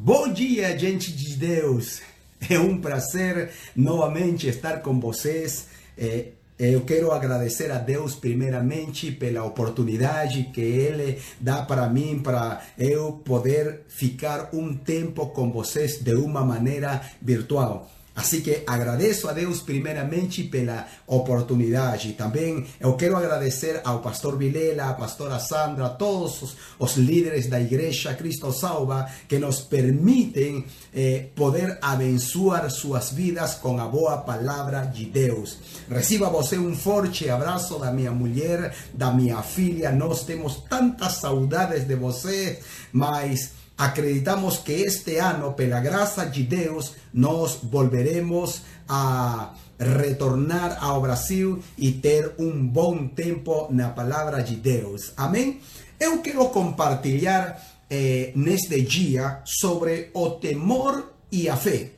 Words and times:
Bom 0.00 0.32
dia, 0.32 0.78
gente 0.78 1.12
de 1.12 1.34
Deus. 1.34 2.00
É 2.48 2.56
um 2.56 2.80
prazer 2.80 3.50
novamente 3.74 4.46
estar 4.46 4.80
com 4.80 5.00
vocês. 5.00 5.66
É, 5.98 6.28
eu 6.56 6.82
quero 6.82 7.10
agradecer 7.10 7.72
a 7.72 7.78
Deus 7.78 8.14
primeiramente 8.14 9.10
pela 9.10 9.42
oportunidade 9.42 10.44
que 10.54 10.60
Ele 10.60 11.18
dá 11.40 11.62
para 11.62 11.88
mim 11.88 12.20
para 12.20 12.62
eu 12.78 13.14
poder 13.24 13.80
ficar 13.88 14.50
um 14.52 14.72
tempo 14.72 15.26
com 15.26 15.50
vocês 15.50 16.00
de 16.00 16.14
uma 16.14 16.44
maneira 16.44 17.02
virtual. 17.20 17.90
Assim 18.18 18.40
que 18.40 18.64
agradeço 18.66 19.28
a 19.28 19.32
Deus 19.32 19.62
primeiramente 19.62 20.42
pela 20.42 20.88
oportunidade. 21.06 22.14
Também 22.14 22.66
eu 22.80 22.96
quero 22.96 23.16
agradecer 23.16 23.80
ao 23.84 24.00
pastor 24.00 24.36
Vilela, 24.36 24.90
à 24.90 24.92
pastora 24.92 25.38
Sandra, 25.38 25.86
a 25.86 25.88
todos 25.90 26.42
os, 26.42 26.56
os 26.80 26.96
líderes 26.96 27.46
da 27.46 27.60
igreja 27.60 28.12
Cristo 28.14 28.52
Salva 28.52 29.08
que 29.28 29.38
nos 29.38 29.60
permitem 29.60 30.66
eh, 30.92 31.26
poder 31.36 31.78
abençoar 31.80 32.68
suas 32.72 33.12
vidas 33.12 33.54
com 33.54 33.78
a 33.78 33.86
boa 33.86 34.16
palavra 34.16 34.80
de 34.80 35.04
Deus. 35.04 35.56
Receba 35.88 36.28
você 36.28 36.58
um 36.58 36.74
forte 36.74 37.30
abraço 37.30 37.78
da 37.78 37.92
minha 37.92 38.10
mulher, 38.10 38.74
da 38.92 39.12
minha 39.12 39.40
filha. 39.42 39.92
Nós 39.92 40.24
temos 40.24 40.56
tantas 40.68 41.12
saudades 41.18 41.86
de 41.86 41.94
você, 41.94 42.58
mas 42.92 43.57
acreditamos 43.78 44.58
que 44.58 44.72
este 44.72 45.20
año, 45.20 45.52
pela 45.54 45.80
graça 45.80 46.26
de 46.26 46.42
Deus, 46.42 46.94
nos 47.12 47.60
volveremos 47.62 48.62
a 48.88 49.54
retornar 49.78 50.82
ao 50.82 51.00
Brasil 51.00 51.62
e 51.78 51.92
ter 51.92 52.34
um 52.38 52.66
bom 52.66 53.06
tempo 53.06 53.68
na 53.70 53.90
palavra 53.90 54.42
de 54.42 54.56
Deus. 54.56 55.12
Amém? 55.16 55.60
Eu 56.00 56.20
quero 56.20 56.48
compartilhar 56.48 57.62
eh, 57.88 58.32
neste 58.34 58.82
dia 58.82 59.40
sobre 59.44 60.10
o 60.12 60.30
temor 60.30 61.12
e 61.30 61.48
a 61.48 61.56
fé. 61.56 61.92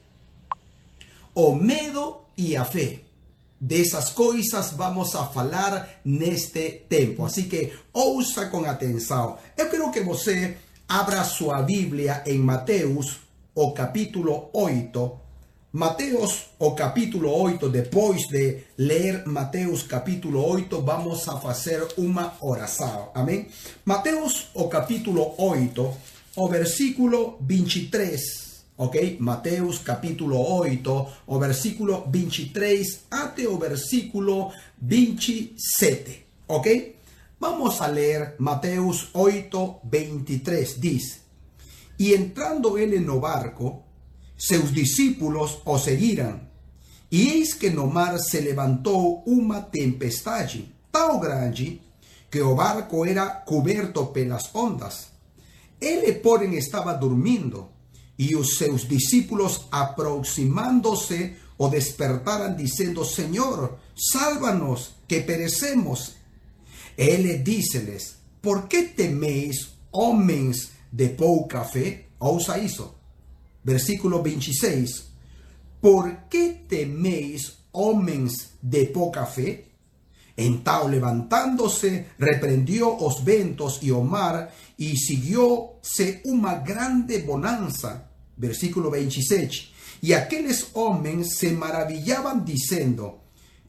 O 1.34 1.54
medo 1.54 2.18
e 2.36 2.56
a 2.56 2.64
fé. 2.64 3.00
Dessas 3.58 4.10
coisas 4.10 4.72
vamos 4.72 5.14
a 5.14 5.26
falar 5.26 6.00
neste 6.04 6.70
tempo. 6.88 7.24
Assim 7.24 7.44
que 7.44 7.72
ouça 7.92 8.46
com 8.46 8.64
atenção. 8.64 9.38
Eu 9.56 9.70
quero 9.70 9.90
que 9.90 10.00
você 10.00 10.56
abra 10.90 11.22
sua 11.22 11.62
Bíblia 11.62 12.20
em 12.26 12.36
Mateus, 12.36 13.20
o 13.54 13.70
capítulo 13.70 14.50
8. 14.52 15.20
Mateus, 15.72 16.46
o 16.58 16.72
capítulo 16.72 17.30
8, 17.30 17.68
depois 17.68 18.22
de 18.26 18.58
ler 18.76 19.24
Mateus 19.24 19.84
capítulo 19.84 20.44
8, 20.44 20.82
vamos 20.82 21.28
a 21.28 21.38
fazer 21.38 21.86
uma 21.96 22.34
oração. 22.40 23.12
Amém? 23.14 23.46
Mateus, 23.84 24.48
o 24.52 24.66
capítulo 24.66 25.32
8, 25.38 25.96
o 26.34 26.48
versículo 26.48 27.38
23. 27.40 28.64
Ok? 28.76 29.16
Mateus 29.20 29.78
capítulo 29.78 30.38
8, 30.38 31.06
o 31.24 31.38
versículo 31.38 32.04
23 32.10 33.04
até 33.08 33.46
o 33.46 33.56
versículo 33.56 34.52
27. 34.82 36.26
Ok? 36.48 36.96
Vamos 37.40 37.80
a 37.80 37.88
leer 37.88 38.36
Mateus 38.38 39.08
8, 39.14 39.80
23. 39.84 40.78
Dice, 40.78 41.20
y 41.96 42.12
entrando 42.12 42.76
él 42.76 42.92
en 42.92 43.04
el 43.04 43.18
barco, 43.18 43.82
sus 44.36 44.74
discípulos 44.74 45.62
o 45.64 45.78
seguirán. 45.78 46.50
Y 47.08 47.30
eis 47.30 47.54
que 47.54 47.70
no 47.70 47.86
mar 47.86 48.18
se 48.20 48.42
levantó 48.42 48.94
una 49.24 49.70
tempestad 49.70 50.50
tan 50.90 51.18
grande 51.18 51.80
que 52.28 52.40
el 52.40 52.54
barco 52.54 53.06
era 53.06 53.42
cubierto 53.42 54.12
pelas 54.12 54.50
ondas. 54.52 55.08
Él, 55.80 56.20
porém, 56.22 56.52
estaba 56.52 56.92
durmiendo, 56.92 57.70
y 58.18 58.34
sus 58.44 58.86
discípulos 58.86 59.66
aproximándose 59.70 61.38
o 61.56 61.70
despertaran 61.70 62.54
diciendo, 62.54 63.02
Señor, 63.02 63.78
sálvanos, 63.94 64.96
que 65.08 65.22
perecemos. 65.22 66.19
Él 67.00 67.42
díceles, 67.42 68.18
por 68.42 68.68
qué 68.68 68.82
teméis, 68.82 69.70
homens 69.90 70.72
de 70.92 71.08
pouca 71.08 71.64
fe? 71.64 72.10
Ouça 72.18 72.58
isso. 72.58 72.94
Versículo 73.64 74.22
26. 74.22 75.08
Por 75.80 76.28
qué 76.28 76.66
teméis, 76.68 77.56
homens 77.72 78.50
de 78.60 78.84
poca 78.84 79.24
fe? 79.24 79.70
Então, 80.36 80.88
levantándose, 80.88 82.08
reprendió 82.18 82.94
os 82.94 83.24
ventos 83.24 83.82
y 83.82 83.90
o 83.90 84.02
mar, 84.02 84.52
y 84.76 84.94
siguióse 84.98 86.20
una 86.26 86.56
grande 86.56 87.22
bonanza. 87.22 88.10
Versículo 88.36 88.90
26. 88.90 89.70
Y 90.02 90.12
aquellos 90.12 90.68
homens 90.74 91.38
se 91.38 91.52
maravillaban 91.52 92.44
diciendo, 92.44 93.22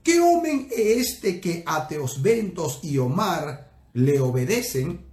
¿Qué 0.04 0.20
hombre 0.20 0.68
es 0.72 1.08
este 1.08 1.40
que 1.40 1.64
a 1.66 1.88
teos 1.88 2.22
ventos 2.22 2.80
y 2.84 2.98
o 2.98 3.08
mar 3.08 3.72
le 3.94 4.20
obedecen? 4.20 5.06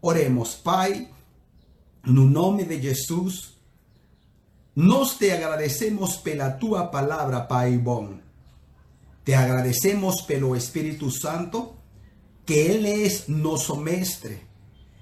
Oremos, 0.00 0.54
Pai, 0.56 1.10
no 2.04 2.24
nome 2.24 2.64
de 2.64 2.78
Jesús, 2.80 3.56
nos 4.76 5.18
te 5.18 5.32
agradecemos 5.32 6.18
pela 6.18 6.58
tua 6.58 6.90
palabra, 6.90 7.48
Pai 7.48 7.78
bom. 7.78 8.20
Te 9.24 9.34
agradecemos 9.34 10.22
pelo 10.22 10.54
Espíritu 10.54 11.10
Santo, 11.10 11.78
que 12.44 12.76
Él 12.76 12.86
es 12.86 13.28
nuestro 13.28 13.76
mestre. 13.76 14.46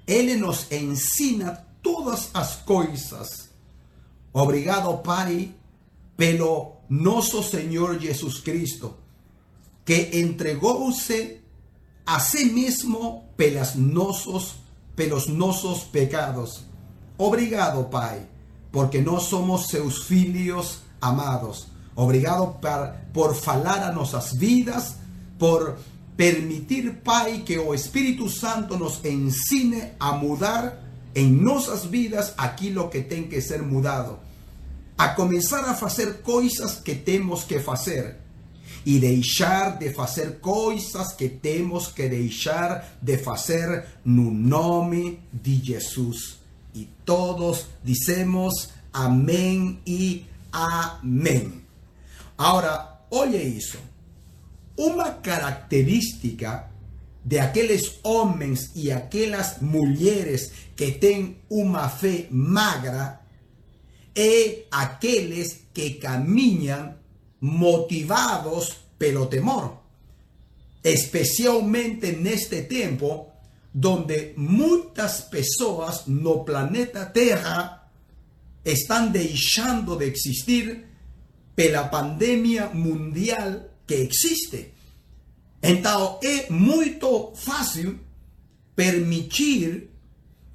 Él 0.06 0.40
nos 0.40 0.70
ensina 0.70 1.66
todas 1.82 2.30
las 2.32 2.56
cosas. 2.58 3.50
Obrigado, 4.32 5.02
Pai, 5.02 5.54
pelo 6.16 6.73
nuestro 6.88 7.42
Señor 7.42 8.00
Jesucristo, 8.00 8.98
que 9.84 10.20
entregóse 10.20 11.42
a 12.06 12.20
sí 12.20 12.46
mismo 12.46 13.28
pelas 13.36 13.76
nosos, 13.76 14.56
pelos 14.94 15.28
nosos 15.28 15.84
pecados. 15.84 16.64
Obrigado, 17.16 17.90
Pai, 17.90 18.26
porque 18.70 19.00
no 19.00 19.20
somos 19.20 19.66
seus 19.68 20.04
filhos 20.04 20.80
amados. 21.00 21.68
Obrigado 21.94 22.60
por, 22.60 22.94
por 23.12 23.34
falar 23.34 23.84
a 23.84 23.92
nuestras 23.92 24.36
vidas, 24.36 24.96
por 25.38 25.78
permitir, 26.16 27.00
Pai, 27.02 27.44
que 27.44 27.58
o 27.58 27.74
Espíritu 27.74 28.28
Santo 28.28 28.78
nos 28.78 29.04
ensine 29.04 29.94
a 29.98 30.12
mudar 30.12 30.82
en 31.14 31.42
nuestras 31.42 31.90
vidas 31.90 32.34
aquello 32.36 32.90
que 32.90 33.02
tiene 33.02 33.28
que 33.28 33.40
ser 33.40 33.62
mudado 33.62 34.23
a 34.96 35.14
começar 35.14 35.64
a 35.64 35.72
hacer 35.72 36.22
cosas 36.22 36.76
que 36.76 36.94
tenemos 36.94 37.44
que 37.44 37.56
hacer 37.56 38.24
y 38.84 38.98
dejar 38.98 39.78
de 39.78 39.94
hacer 39.96 40.40
cosas 40.40 41.14
que 41.14 41.28
tenemos 41.28 41.88
que 41.88 42.08
dejar 42.08 42.98
de 43.00 43.22
hacer 43.26 43.86
no 44.04 44.30
nome 44.30 45.20
de 45.32 45.56
Jesús. 45.56 46.38
Y 46.74 46.88
todos 47.04 47.68
decimos 47.82 48.70
amén 48.92 49.80
y 49.84 50.26
amén. 50.52 51.64
Ahora, 52.36 53.06
oye 53.10 53.56
eso. 53.56 53.78
Una 54.76 55.22
característica 55.22 56.70
de 57.22 57.40
aquellos 57.40 58.00
hombres 58.02 58.72
y 58.74 58.90
aquellas 58.90 59.62
mujeres 59.62 60.52
que 60.76 60.92
tienen 60.92 61.38
una 61.48 61.88
fe 61.88 62.28
magra 62.30 63.23
e 64.14 64.66
aquellos 64.70 65.48
que 65.72 65.98
caminan 65.98 66.96
motivados 67.40 68.76
pelo 68.96 69.28
temor. 69.28 69.82
Especialmente 70.82 72.10
en 72.10 72.26
este 72.26 72.62
tiempo 72.62 73.32
donde 73.72 74.34
muchas 74.36 75.22
personas 75.22 76.06
no 76.06 76.44
planeta 76.44 77.12
Tierra 77.12 77.90
están 78.62 79.12
dejando 79.12 79.96
de 79.96 80.06
existir 80.06 80.86
pela 81.54 81.90
pandemia 81.90 82.70
mundial 82.72 83.70
que 83.86 84.02
existe. 84.02 84.72
Entonces 85.60 86.44
es 86.44 86.50
muy 86.50 86.98
fácil 87.34 88.00
permitir 88.74 89.90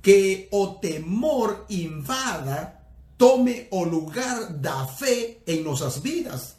que 0.02 0.48
o 0.52 0.76
temor 0.80 1.66
invada 1.70 2.79
tome 3.20 3.68
o 3.72 3.84
lugar 3.84 4.62
da 4.62 4.88
fe 4.88 5.42
en 5.46 5.66
nuestras 5.66 6.02
vidas. 6.02 6.56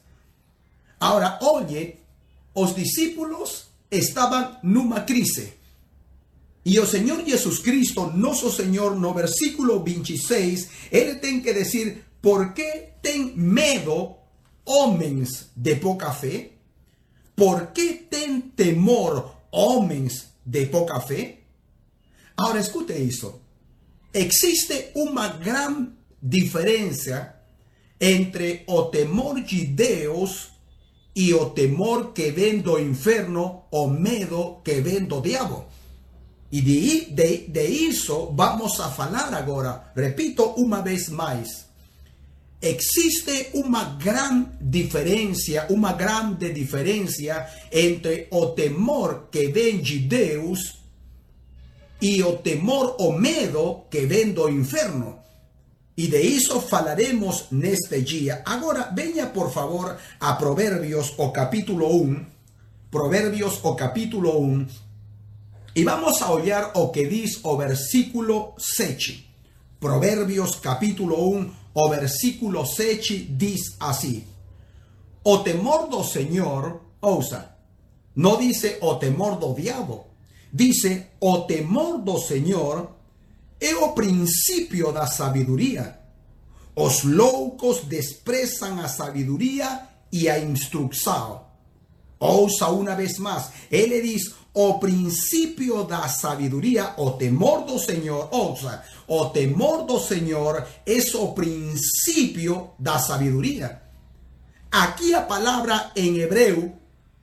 Ahora, 0.99 1.39
oye, 1.41 2.01
los 2.55 2.77
discípulos 2.77 3.71
estaban 3.91 4.59
numa 4.63 5.07
crise. 5.07 5.55
Y 6.63 6.77
el 6.77 6.87
Señor 6.87 7.25
Jesucristo, 7.25 8.13
nuestro 8.15 8.51
Señor, 8.51 8.97
no 8.97 9.15
versículo 9.15 9.83
26, 9.83 10.69
Él 10.91 11.19
tiene 11.19 11.43
que 11.43 11.55
decir, 11.55 12.05
¿por 12.21 12.53
qué 12.53 12.99
ten 13.01 13.33
miedo, 13.35 14.19
hombres 14.65 15.53
de 15.55 15.77
poca 15.77 16.13
fe? 16.13 16.59
¿Por 17.35 17.73
qué 17.73 18.07
ten 18.11 18.51
temor, 18.51 19.35
hombres 19.53 20.33
de 20.45 20.67
poca 20.67 21.01
fe? 21.01 21.43
Ahora 22.37 22.61
escute 22.61 23.03
eso. 23.03 23.41
Existe 24.13 24.93
una 24.95 25.39
gran 25.39 26.00
diferencia 26.23 27.35
entre 28.01 28.63
o 28.67 28.85
temor 28.85 29.41
de 29.43 29.65
Deus 29.67 30.51
e 31.15 31.35
o 31.35 31.51
temor 31.51 32.13
que 32.13 32.31
vem 32.31 32.59
do 32.59 32.79
inferno, 32.79 33.65
o 33.71 33.89
medo 33.89 34.61
que 34.65 34.81
vem 34.81 35.05
do 35.05 35.21
diabo. 35.21 35.67
E 36.53 36.61
de, 36.61 37.11
de, 37.11 37.49
de 37.49 37.91
vamos 38.33 38.81
a 38.81 38.91
falar 38.91 39.33
agora. 39.35 39.93
Repito 39.95 40.43
uma 40.57 40.83
vez 40.83 41.09
mais. 41.09 41.67
Existe 42.63 43.51
uma 43.55 43.85
grande 43.85 44.51
diferença, 44.61 45.67
uma 45.71 45.93
grande 45.93 46.53
diferença 46.53 47.47
entre 47.73 48.27
o 48.31 48.49
temor 48.49 49.29
que 49.31 49.49
vem 49.49 49.79
de 49.79 49.99
Deus 50.01 50.81
o 52.25 52.37
temor 52.39 52.97
o 52.99 53.13
medo 53.13 53.83
que 53.91 54.07
vem 54.07 54.33
do 54.33 54.49
inferno. 54.49 55.20
E 56.01 56.09
de 56.09 56.19
isso 56.19 56.63
falaremos 56.63 57.49
neste 57.51 58.01
dia. 58.01 58.41
Agora, 58.47 58.91
venha 58.91 59.27
por 59.27 59.53
favor 59.53 59.99
a 60.19 60.33
Provérbios, 60.33 61.13
o 61.19 61.29
capítulo 61.31 61.95
1. 61.95 62.25
Provérbios, 62.91 63.61
o 63.63 63.75
capítulo 63.75 64.41
1. 64.41 64.67
E 65.77 65.85
vamos 65.85 66.23
a 66.23 66.33
olhar 66.33 66.73
o 66.75 66.89
que 66.89 67.07
diz 67.07 67.45
o 67.45 67.55
versículo 67.55 68.55
7. 68.57 69.29
Provérbios, 69.79 70.55
capítulo 70.55 71.37
1, 71.37 71.51
o 71.75 71.89
versículo 71.91 72.65
7 72.65 73.19
diz 73.37 73.77
assim: 73.79 74.25
O 75.23 75.41
temor 75.41 75.87
do 75.87 76.03
Senhor, 76.03 76.81
ouça, 77.03 77.57
não 78.17 78.39
dice 78.39 78.79
o 78.81 78.95
temor 78.95 79.37
do 79.37 79.53
diabo, 79.53 80.07
dice 80.51 81.09
o 81.21 81.41
temor 81.41 81.99
do 81.99 82.17
Senhor 82.17 83.00
é 83.61 83.75
o 83.75 83.93
da 84.93 85.07
sabedoria. 85.07 85.99
Os 86.75 87.03
loucos 87.05 87.83
desprezam 87.85 88.81
a 88.81 88.89
sabedoria 88.89 89.83
e 90.11 90.29
a 90.29 90.39
instrução. 90.39 91.45
Ouça 92.19 92.69
uma 92.69 92.95
vez 92.95 93.19
mais, 93.19 93.51
ele 93.71 94.01
diz: 94.03 94.35
o 94.53 94.79
princípio 94.79 95.85
da 95.85 96.09
sabedoria, 96.09 96.95
o 96.97 97.13
temor 97.13 97.65
do 97.65 97.79
Senhor, 97.79 98.29
ouça, 98.33 98.83
o 99.07 99.27
temor 99.27 99.85
do 99.85 99.99
Senhor 99.99 100.67
é 100.87 101.17
o 101.17 101.33
princípio 101.33 102.71
da 102.79 102.99
sabedoria. 102.99 103.81
Aqui 104.71 105.15
a 105.15 105.23
palavra 105.23 105.91
em 105.97 106.19
hebreu, 106.19 106.73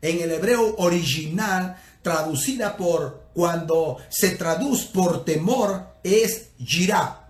em 0.01 0.21
hebreu 0.21 0.75
original, 0.77 1.75
traduzida 2.01 2.69
por 2.69 3.27
quando 3.33 3.97
se 4.09 4.35
traduz 4.35 4.83
por 4.83 5.19
temor, 5.19 5.85
é 6.07 6.45
girá. 6.59 7.27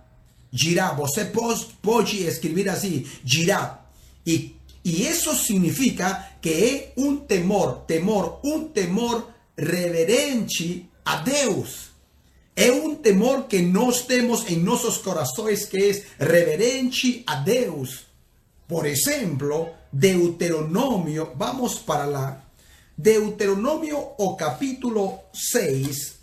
Girá, 0.50 0.96
pode, 1.32 1.66
pode 1.82 2.22
escrever 2.22 2.68
assim, 2.68 3.06
girá. 3.24 3.84
E, 4.26 4.56
e 4.84 5.06
isso 5.06 5.34
significa 5.36 6.30
que 6.40 6.48
é 6.50 6.92
um 6.96 7.16
temor, 7.16 7.80
temor, 7.86 8.40
um 8.42 8.68
temor 8.68 9.28
reverente 9.56 10.88
a 11.04 11.16
Deus. 11.16 11.88
É 12.56 12.72
um 12.72 12.94
temor 12.94 13.44
que 13.44 13.60
nós 13.60 14.02
temos 14.02 14.50
em 14.50 14.56
nossos 14.56 14.98
corações 14.98 15.64
que 15.64 15.78
é 15.78 16.24
reverente 16.24 17.22
a 17.26 17.36
Deus. 17.36 18.06
Por 18.66 18.84
exemplo, 18.84 19.70
Deuteronômio, 19.92 21.32
vamos 21.36 21.74
para 21.78 22.04
lá. 22.04 22.44
Deuteronômio, 22.96 23.96
o 24.18 24.34
capítulo 24.34 25.20
6, 25.32 26.17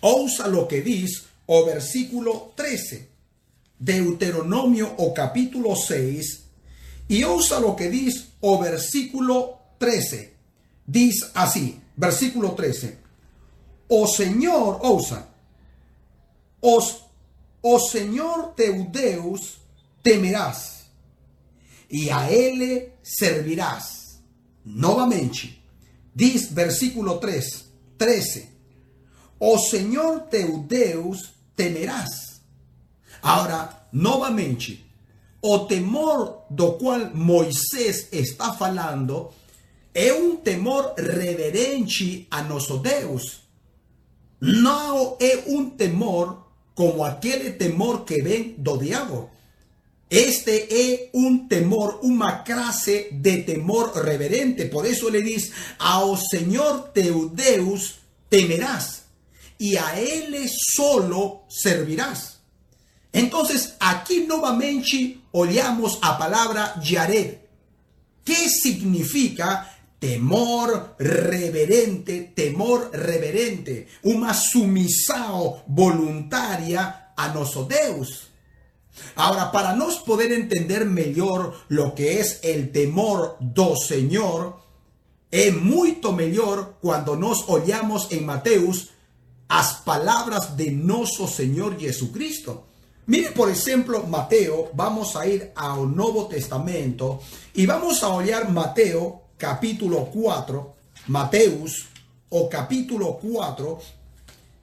ouça 0.00 0.46
lo 0.48 0.66
que 0.66 0.80
diz 0.82 1.24
o 1.46 1.64
versículo 1.64 2.52
13. 2.56 3.08
Deuteronômio, 3.78 4.94
o 4.98 5.12
capítulo 5.12 5.74
6, 5.74 6.44
e 7.08 7.24
ouça 7.24 7.58
lo 7.58 7.74
que 7.74 7.88
diz 7.88 8.28
o 8.40 8.58
versículo 8.58 9.58
13. 9.78 10.34
Diz 10.86 11.30
así, 11.34 11.80
versículo 11.96 12.50
13. 12.50 12.98
O 13.88 14.06
Señor, 14.06 14.78
ousa, 14.82 15.28
os, 16.60 17.04
o 17.62 17.78
Señor 17.78 18.54
teu 18.54 18.84
Deus 18.84 19.58
temerás 20.02 20.84
y 21.88 22.10
a 22.10 22.30
Él 22.30 22.92
servirás. 23.02 24.20
Novamente, 24.64 25.58
diz 26.14 26.52
versículo 26.54 27.18
3, 27.18 27.64
13. 27.96 28.59
O 29.42 29.56
Señor 29.58 30.28
teu 30.30 30.58
Deus 30.58 31.32
temerás. 31.56 32.42
Ahora, 33.22 33.86
novamente, 33.90 34.84
o 35.40 35.60
temor 35.60 36.44
do 36.50 36.72
cual 36.72 37.14
Moisés 37.14 38.08
está 38.12 38.52
falando 38.52 39.30
é 39.94 40.12
um 40.12 40.36
temor 40.36 40.92
reverente 40.98 42.28
a 42.30 42.42
nosso 42.42 42.76
Deus. 42.78 43.40
Não 44.38 45.16
é 45.18 45.44
um 45.46 45.70
temor 45.70 46.46
como 46.74 47.02
aquele 47.02 47.52
temor 47.52 48.04
que 48.04 48.22
vem 48.22 48.54
do 48.58 48.76
diabo. 48.76 49.30
Este 50.10 50.66
é 50.70 51.10
um 51.14 51.46
temor, 51.48 52.00
uma 52.02 52.42
classe 52.42 53.08
de 53.10 53.42
temor 53.44 53.92
reverente. 53.94 54.66
Por 54.66 54.84
isso 54.84 55.08
ele 55.08 55.22
diz: 55.22 55.50
Ao 55.78 56.14
Senhor 56.14 56.90
teu 56.92 57.28
Deus 57.30 58.00
temerás, 58.28 59.04
e 59.60 59.76
a 59.76 60.00
Ele 60.00 60.48
solo 60.74 61.44
servirás. 61.48 62.40
Então, 63.12 63.42
aqui 63.78 64.26
novamente 64.26 65.22
olhamos 65.32 65.98
a 66.00 66.14
palavra 66.14 66.80
Yared. 66.82 67.40
que 68.24 68.48
significa 68.48 69.66
temor 69.98 70.94
reverente, 70.98 72.30
temor 72.34 72.90
reverente, 72.92 73.86
uma 74.04 74.32
submissão 74.32 75.62
voluntária 75.68 77.12
a 77.16 77.28
nosso 77.28 77.64
Deus. 77.64 78.30
Ahora, 79.16 79.46
para 79.46 79.74
nós 79.74 79.98
poder 79.98 80.32
entender 80.32 80.84
melhor 80.84 81.64
lo 81.68 81.94
que 81.94 82.20
es 82.20 82.40
el 82.42 82.70
temor 82.70 83.36
do 83.40 83.76
Senhor, 83.76 84.60
é 85.30 85.50
muito 85.50 86.12
melhor 86.12 86.74
quando 86.80 87.16
nós 87.16 87.48
olhamos 87.48 88.10
em 88.10 88.20
Mateus 88.20 88.90
as 89.50 89.82
palavras 89.82 90.56
de 90.56 90.70
nosso 90.70 91.26
Senhor 91.26 91.76
Jesucristo. 91.76 92.70
Mire, 93.08 93.32
por 93.32 93.50
exemplo, 93.50 94.06
Mateo, 94.06 94.70
vamos 94.72 95.16
a 95.16 95.26
ir 95.26 95.50
ao 95.56 95.84
Novo 95.86 96.26
Testamento 96.26 97.18
e 97.52 97.66
vamos 97.66 98.00
a 98.04 98.14
olhar 98.14 98.48
Mateo 98.48 99.22
capítulo 99.36 100.06
4, 100.06 100.74
Mateus, 101.08 101.88
o 102.28 102.48
capítulo 102.48 103.18
4, 103.18 103.78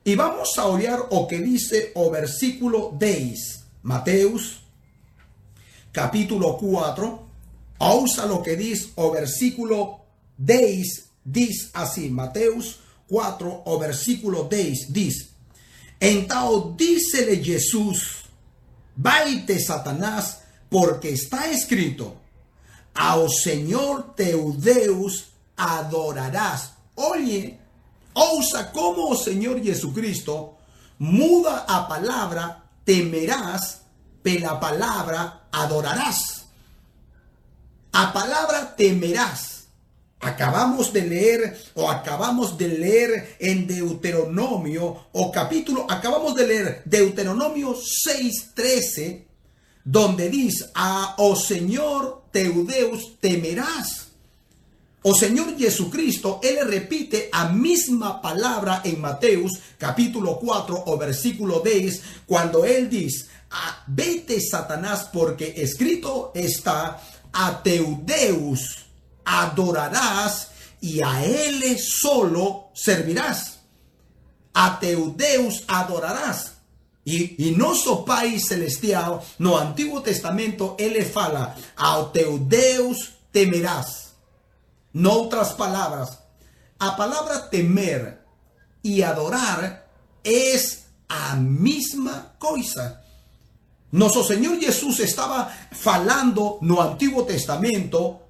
y 0.06 0.14
vamos 0.14 0.56
a 0.56 0.64
oír 0.64 0.96
o 1.10 1.26
que 1.26 1.38
dice 1.38 1.92
o 1.94 2.10
versículo 2.10 2.96
10. 2.96 3.82
Mateus, 3.82 4.62
capítulo 5.92 6.56
4, 6.56 7.28
ousa 7.80 8.24
lo 8.24 8.42
que 8.42 8.56
dice 8.56 8.92
o 8.96 9.10
versículo 9.10 10.00
10, 10.38 11.10
dice 11.24 11.68
así, 11.74 12.08
Mateus 12.08 12.87
4, 13.08 13.62
o 13.64 13.78
versículo 13.78 14.44
10, 14.44 14.92
dice, 14.92 15.30
dícele 16.76 17.42
Jesús, 17.42 18.24
váite 18.96 19.58
Satanás, 19.58 20.42
porque 20.68 21.08
está 21.08 21.50
escrito, 21.50 22.14
ao 22.94 23.28
Senhor 23.28 24.14
teu 24.14 24.52
Deus 24.52 25.26
adorarás. 25.56 26.72
Oye, 26.94 27.58
ousa 28.14 28.64
como 28.64 29.10
o 29.10 29.16
Senhor 29.16 29.62
Jesucristo 29.62 30.56
muda 30.98 31.64
a 31.68 31.86
palavra 31.86 32.64
temerás 32.84 33.82
pela 34.22 34.58
palavra 34.58 35.48
adorarás. 35.52 36.46
A 37.92 38.12
palavra 38.12 38.66
temerás. 38.66 39.57
Acabamos 40.20 40.92
de 40.92 41.02
leer 41.02 41.56
o 41.74 41.88
acabamos 41.88 42.58
de 42.58 42.68
leer 42.68 43.36
en 43.38 43.66
Deuteronomio 43.66 45.06
o 45.12 45.30
capítulo, 45.30 45.86
acabamos 45.88 46.34
de 46.34 46.46
leer 46.46 46.82
Deuteronomio 46.84 47.74
6:13 47.76 49.28
donde 49.84 50.28
dice, 50.28 50.70
a 50.74 51.14
o 51.18 51.34
Señor 51.34 52.24
teu 52.30 52.64
Deus 52.64 53.16
temerás. 53.20 54.08
O 55.02 55.14
Señor 55.14 55.56
Jesucristo, 55.56 56.40
Él 56.42 56.58
repite 56.68 57.30
a 57.32 57.48
misma 57.48 58.20
palabra 58.20 58.82
en 58.84 59.00
Mateus 59.00 59.52
capítulo 59.78 60.38
4 60.40 60.82
o 60.84 60.98
versículo 60.98 61.60
10, 61.60 62.02
cuando 62.26 62.64
Él 62.64 62.90
dice, 62.90 63.26
ah, 63.50 63.84
vete 63.86 64.40
Satanás 64.40 65.08
porque 65.10 65.54
escrito 65.56 66.32
está, 66.34 67.00
a 67.32 67.62
teu 67.62 68.02
Deus 68.04 68.87
adorarás 69.28 70.50
y 70.80 71.02
a 71.02 71.24
Él 71.24 71.78
solo 71.78 72.70
servirás. 72.74 73.58
A 74.54 74.80
teu 74.80 75.10
Deus 75.10 75.64
adorarás. 75.68 76.54
E, 77.04 77.36
e 77.38 77.50
nosso 77.52 78.04
Pai 78.04 78.38
Celestial, 78.38 79.22
no 79.38 79.56
Antigo 79.56 80.00
Testamento, 80.00 80.74
ele 80.78 81.04
fala: 81.04 81.54
Ao 81.76 82.10
teu 82.10 82.38
Deus 82.38 83.12
temerás. 83.30 84.14
Noutras 84.92 85.52
palavras, 85.52 86.18
a 86.78 86.92
palavra 86.92 87.38
temer 87.38 88.18
e 88.82 89.02
adorar 89.02 89.86
é 90.24 90.56
a 91.08 91.36
mesma 91.36 92.34
coisa. 92.38 93.00
Nosso 93.92 94.24
Senhor 94.24 94.58
Jesus 94.58 94.98
estava 94.98 95.50
falando 95.72 96.58
no 96.62 96.80
Antigo 96.80 97.24
Testamento 97.24 98.27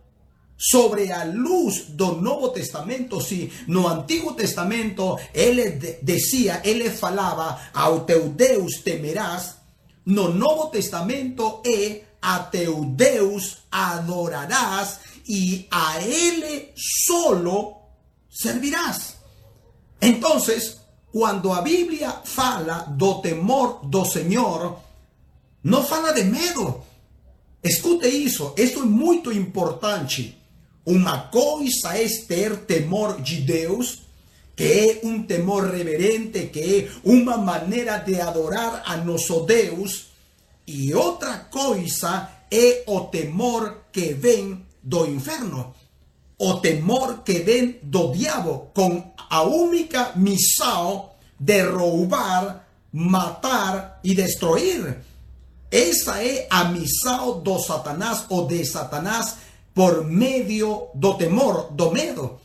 sobre 0.58 1.12
a 1.12 1.24
luz 1.24 1.84
do 1.90 2.20
Novo 2.20 2.48
Testamento, 2.48 3.20
se 3.20 3.52
no 3.68 3.86
Antigo 3.86 4.34
Testamento 4.34 5.16
ele 5.32 5.70
dizia, 6.02 6.60
ele 6.64 6.90
falava, 6.90 7.60
ao 7.72 8.00
teu 8.00 8.28
Deus 8.28 8.80
temerás, 8.82 9.56
no 10.04 10.32
Novo 10.32 10.66
Testamento 10.66 11.62
é 11.64 12.02
a 12.20 12.40
teu 12.40 12.84
Deus 12.84 13.58
adorarás 13.70 14.98
e 15.28 15.68
a 15.70 16.02
ele 16.02 16.72
solo 17.06 17.76
servirás. 18.30 19.16
Entonces, 20.00 20.78
quando 21.12 21.52
a 21.52 21.60
Bíblia 21.60 22.10
fala 22.24 22.84
do 22.88 23.20
temor 23.20 23.80
do 23.84 24.04
Senhor, 24.04 24.78
não 25.62 25.84
fala 25.84 26.12
de 26.12 26.24
medo. 26.24 26.82
Escute 27.62 28.08
isso, 28.08 28.54
isso 28.56 28.80
é 28.80 28.86
muito 28.86 29.32
importante. 29.32 30.37
Uma 30.88 31.28
coisa 31.28 31.98
é 31.98 32.08
ter 32.26 32.64
temor 32.64 33.20
de 33.20 33.42
Deus, 33.42 34.04
que 34.56 34.64
é 34.64 35.06
um 35.06 35.22
temor 35.22 35.70
reverente, 35.70 36.46
que 36.46 36.60
é 36.60 36.88
uma 37.04 37.36
maneira 37.36 37.98
de 37.98 38.18
adorar 38.18 38.82
a 38.86 38.96
nosso 38.96 39.40
Deus, 39.40 40.06
e 40.66 40.94
outra 40.94 41.40
coisa 41.50 42.30
é 42.50 42.84
o 42.86 43.00
temor 43.00 43.82
que 43.92 44.14
vem 44.14 44.64
do 44.82 45.04
inferno, 45.04 45.74
o 46.38 46.54
temor 46.54 47.18
que 47.22 47.40
vem 47.40 47.78
do 47.82 48.10
diabo, 48.10 48.70
com 48.72 49.12
a 49.28 49.42
única 49.42 50.12
missão 50.16 51.10
de 51.38 51.64
roubar, 51.64 52.66
matar 52.90 54.00
e 54.02 54.14
destruir. 54.14 54.96
Essa 55.70 56.24
é 56.24 56.46
a 56.48 56.64
missão 56.64 57.40
do 57.40 57.58
Satanás 57.58 58.24
ou 58.30 58.46
de 58.46 58.64
Satanás 58.64 59.47
por 59.74 60.04
medio 60.04 60.88
do 60.94 61.14
temor, 61.14 61.72
do 61.72 61.90
medo. 61.90 62.40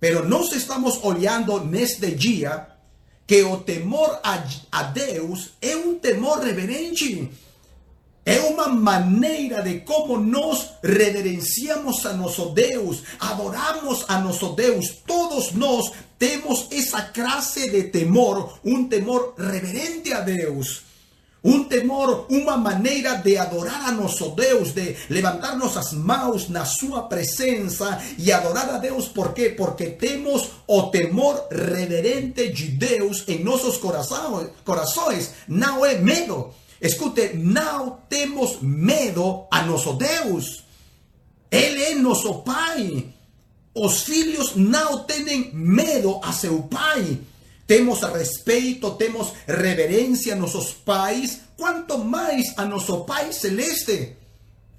Pero 0.00 0.28
nós 0.28 0.52
estamos 0.52 0.98
olhando 1.02 1.64
neste 1.64 2.10
dia 2.14 2.66
que 3.26 3.42
o 3.42 3.58
temor 3.58 4.20
a, 4.22 4.82
Deus 4.84 5.50
é 5.60 5.76
um 5.76 5.98
temor 5.98 6.40
reverente. 6.40 7.30
É 8.24 8.40
uma 8.40 8.68
maneira 8.68 9.62
de 9.62 9.80
como 9.80 10.18
nós 10.18 10.70
reverenciamos 10.82 12.04
a 12.06 12.12
nosso 12.12 12.50
Deus, 12.50 13.02
adoramos 13.18 14.04
a 14.08 14.18
nosso 14.20 14.54
Deus. 14.54 14.98
Todos 15.06 15.52
nós 15.52 15.92
temos 16.18 16.68
essa 16.70 17.02
classe 17.02 17.70
de 17.70 17.84
temor, 17.84 18.58
um 18.64 18.88
temor 18.88 19.34
reverente 19.38 20.12
a 20.12 20.20
Deus. 20.20 20.87
Um 21.48 21.64
temor, 21.64 22.26
uma 22.28 22.58
maneira 22.58 23.14
de 23.14 23.38
adorar 23.38 23.88
a 23.88 23.92
nosso 23.92 24.28
Deus, 24.32 24.72
de 24.72 24.94
levantar 25.08 25.56
nossas 25.56 25.94
mãos 25.94 26.50
na 26.50 26.66
sua 26.66 27.04
presença 27.04 27.98
e 28.18 28.30
adorar 28.30 28.68
a 28.68 28.76
Deus. 28.76 29.08
Por 29.08 29.32
quê? 29.32 29.48
Porque 29.48 29.86
temos 29.86 30.50
o 30.66 30.82
temor 30.90 31.48
reverente 31.50 32.52
de 32.52 32.66
Deus 32.66 33.24
em 33.26 33.42
nossos 33.42 33.78
corações. 33.78 34.50
corações. 34.62 35.30
Não 35.48 35.86
é 35.86 35.94
medo. 35.96 36.52
Escute, 36.82 37.32
não 37.34 37.98
temos 38.10 38.58
medo 38.60 39.46
a 39.50 39.62
nosso 39.62 39.94
Deus. 39.94 40.64
Ele 41.50 41.82
é 41.82 41.94
nosso 41.94 42.42
Pai. 42.42 43.06
Os 43.74 44.02
filhos 44.02 44.54
não 44.54 44.98
têm 45.04 45.50
medo 45.54 46.20
a 46.22 46.30
seu 46.30 46.64
Pai 46.64 47.18
temos 47.68 48.00
respeito, 48.00 48.92
temos 48.92 49.34
reverência 49.46 50.32
a 50.32 50.36
nossos 50.36 50.72
pais, 50.72 51.40
quanto 51.54 51.98
mais 51.98 52.54
a 52.56 52.64
nosso 52.64 53.04
Pai 53.04 53.30
Celeste. 53.30 54.16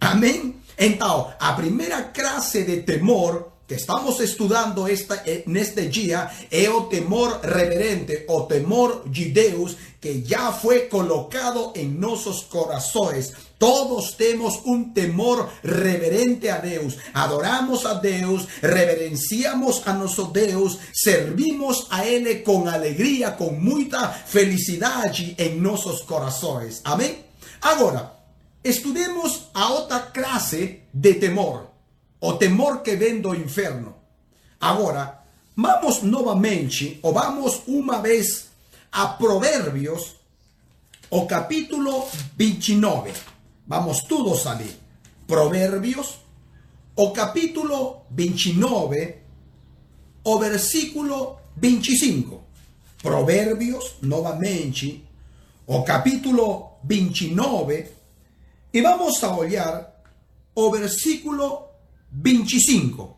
Amém? 0.01 0.55
Então, 0.75 1.31
a 1.39 1.53
primeira 1.53 2.01
classe 2.05 2.63
de 2.63 2.81
temor 2.81 3.51
que 3.67 3.75
estamos 3.75 4.19
estudando 4.19 4.87
esta, 4.87 5.21
eh, 5.27 5.43
neste 5.45 5.87
dia 5.87 6.31
é 6.49 6.67
o 6.67 6.85
temor 6.87 7.41
reverente, 7.43 8.25
o 8.27 8.41
temor 8.41 9.03
de 9.05 9.25
Deus 9.25 9.75
que 10.01 10.23
já 10.25 10.51
foi 10.51 10.87
colocado 10.87 11.71
em 11.75 11.87
nossos 11.87 12.41
corações. 12.41 13.33
Todos 13.59 14.13
temos 14.13 14.61
um 14.65 14.85
temor 14.85 15.51
reverente 15.61 16.47
a 16.47 16.59
Deus. 16.59 16.95
Adoramos 17.13 17.85
a 17.85 17.93
Deus, 17.95 18.47
reverenciamos 18.61 19.85
a 19.85 19.91
nosso 19.91 20.27
Deus, 20.27 20.79
servimos 20.93 21.85
a 21.89 22.05
Ele 22.05 22.35
com 22.35 22.69
alegria, 22.69 23.31
com 23.31 23.51
muita 23.51 24.07
felicidade 24.07 25.35
em 25.37 25.59
nossos 25.59 26.01
corações. 26.03 26.79
Amém? 26.85 27.25
Agora, 27.61 28.13
estudemos 28.63 29.49
a 29.53 29.67
outra 29.73 29.99
classe 29.99 30.79
de 30.93 31.15
temor, 31.15 31.67
o 32.21 32.33
temor 32.33 32.81
que 32.81 32.95
vem 32.95 33.19
do 33.19 33.35
inferno. 33.35 33.93
Agora, 34.57 35.19
vamos 35.53 36.01
novamente, 36.01 36.97
ou 37.01 37.11
vamos 37.11 37.61
uma 37.67 38.01
vez 38.01 38.47
a 38.89 39.05
Provérbios, 39.05 40.15
o 41.09 41.25
capítulo 41.25 42.07
29. 42.37 43.11
Vamos 43.69 44.01
todos 44.01 44.47
ali. 44.47 44.75
Proverbios, 45.27 46.21
o 46.95 47.11
capítulo 47.11 48.01
29, 48.09 49.17
o 50.23 50.39
versículo 50.39 51.37
25. 51.55 52.41
Proverbios, 53.03 53.97
novamente, 54.01 55.07
o 55.67 55.83
capítulo 55.83 56.79
29, 56.83 57.87
e 58.73 58.81
vamos 58.81 59.23
a 59.23 59.37
olhar 59.37 60.01
o 60.55 60.71
versículo 60.71 61.67
25. 62.11 63.17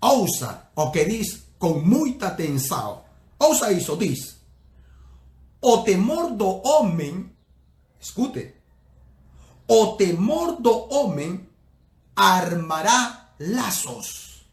Ouça 0.00 0.70
o 0.74 0.90
que 0.90 1.04
diz 1.04 1.44
com 1.58 1.74
muita 1.74 2.28
atenção. 2.28 3.04
Ouça 3.38 3.70
isso, 3.70 3.94
diz. 3.98 4.38
O 5.60 5.82
temor 5.82 6.30
do 6.32 6.66
homem, 6.66 7.30
escute, 8.00 8.53
o 9.66 9.86
temor 9.96 10.60
do 10.60 10.92
homem 10.92 11.46
armará 12.14 13.30
laços. 13.38 14.44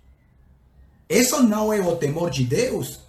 Isso 1.10 1.44
não 1.44 1.74
é 1.74 1.82
o 1.82 1.96
temor 1.98 2.30
de 2.30 2.46
Deus. 2.46 3.00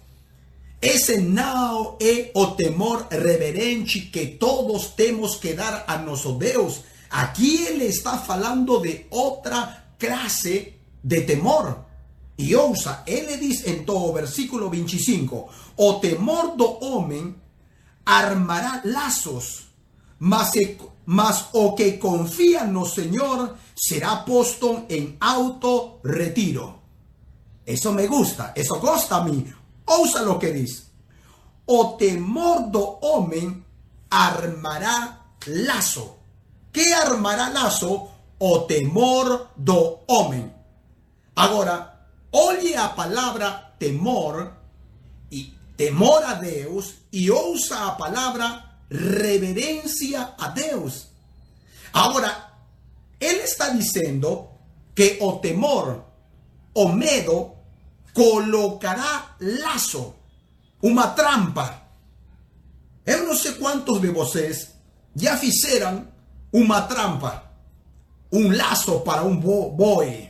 Esse 0.81 1.17
não 1.17 1.97
é 2.01 2.29
o 2.33 2.47
temor 2.47 3.07
reverente 3.09 4.01
que 4.01 4.27
todos 4.27 4.87
temos 4.87 5.37
que 5.37 5.53
dar 5.53 5.85
a 5.87 5.97
nosso. 5.97 6.37
Aqui 7.09 7.63
ele 7.67 7.85
está 7.85 8.17
falando 8.17 8.81
de 8.81 9.05
outra 9.09 9.85
classe 9.97 10.73
de 11.01 11.21
temor. 11.21 11.85
E 12.37 12.53
ouça, 12.55 13.03
ele 13.07 13.37
diz 13.37 13.65
então 13.65 13.95
o 13.95 14.13
versículo 14.13 14.69
25: 14.69 15.49
O 15.77 15.93
temor 15.93 16.57
do 16.57 16.83
homem 16.83 17.33
armará 18.05 18.81
laços, 18.83 19.67
mas 20.19 20.51
mas 21.05 21.49
o 21.53 21.75
que 21.75 21.99
confía 21.99 22.65
no 22.65 22.85
Señor 22.85 23.57
será 23.75 24.23
posto 24.25 24.85
en 24.89 25.17
auto 25.19 25.99
retiro. 26.03 26.81
Eso 27.65 27.91
me 27.93 28.07
gusta, 28.07 28.53
eso 28.55 28.79
gosta 28.79 29.17
a 29.17 29.23
mí. 29.23 29.45
Ousa 29.85 30.21
lo 30.21 30.39
que 30.39 30.51
dice. 30.51 30.83
O 31.65 31.95
temor 31.95 32.69
do 32.71 32.99
homem 33.01 33.63
armará 34.09 35.35
lazo. 35.47 36.19
¿Qué 36.71 36.93
armará 36.93 37.49
lazo? 37.49 38.09
O 38.39 38.59
temor 38.61 39.51
do 39.55 39.99
homem. 40.07 40.51
Agora, 41.35 42.07
olhe 42.31 42.75
a 42.75 42.89
palavra 42.89 43.75
temor 43.79 44.53
e 45.31 45.53
temor 45.75 46.23
a 46.23 46.33
Deus 46.35 46.95
e 47.11 47.31
ouça 47.31 47.87
a 47.87 47.91
palavra 47.91 48.72
reverencia 48.93 50.35
a 50.37 50.49
Deus. 50.49 51.07
Ahora, 51.91 52.53
Él 53.19 53.37
está 53.37 53.69
diciendo 53.71 54.51
que 54.93 55.17
o 55.21 55.39
temor 55.39 56.05
o 56.73 56.89
medo 56.89 57.55
colocará 58.13 59.35
lazo, 59.39 60.15
una 60.81 61.15
trampa. 61.15 61.81
Eu 63.05 63.27
no 63.27 63.35
sé 63.35 63.55
cuántos 63.55 64.01
de 64.01 64.09
vocês 64.11 64.75
ya 65.13 65.35
fizeram 65.37 66.07
una 66.51 66.87
trampa, 66.87 67.51
un 68.31 68.55
lazo 68.55 69.03
para 69.03 69.23
un 69.23 69.41
boi, 69.41 70.29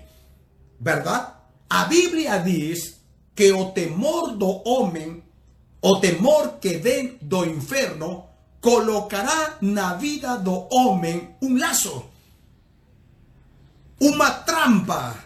verdad? 0.79 1.35
A 1.69 1.85
Biblia 1.85 2.39
dice 2.39 2.95
que 3.35 3.51
o 3.51 3.71
temor 3.71 4.37
do 4.37 4.61
homem, 4.65 5.23
o 5.81 5.99
temor 5.99 6.59
que 6.59 6.77
ven 6.77 7.17
do 7.21 7.45
inferno, 7.45 8.32
colocará 8.63 9.57
na 9.59 9.95
vida 9.95 10.37
do 10.37 10.73
homem 10.73 11.35
um 11.41 11.59
laço, 11.59 12.05
uma 13.99 14.31
trampa. 14.31 15.21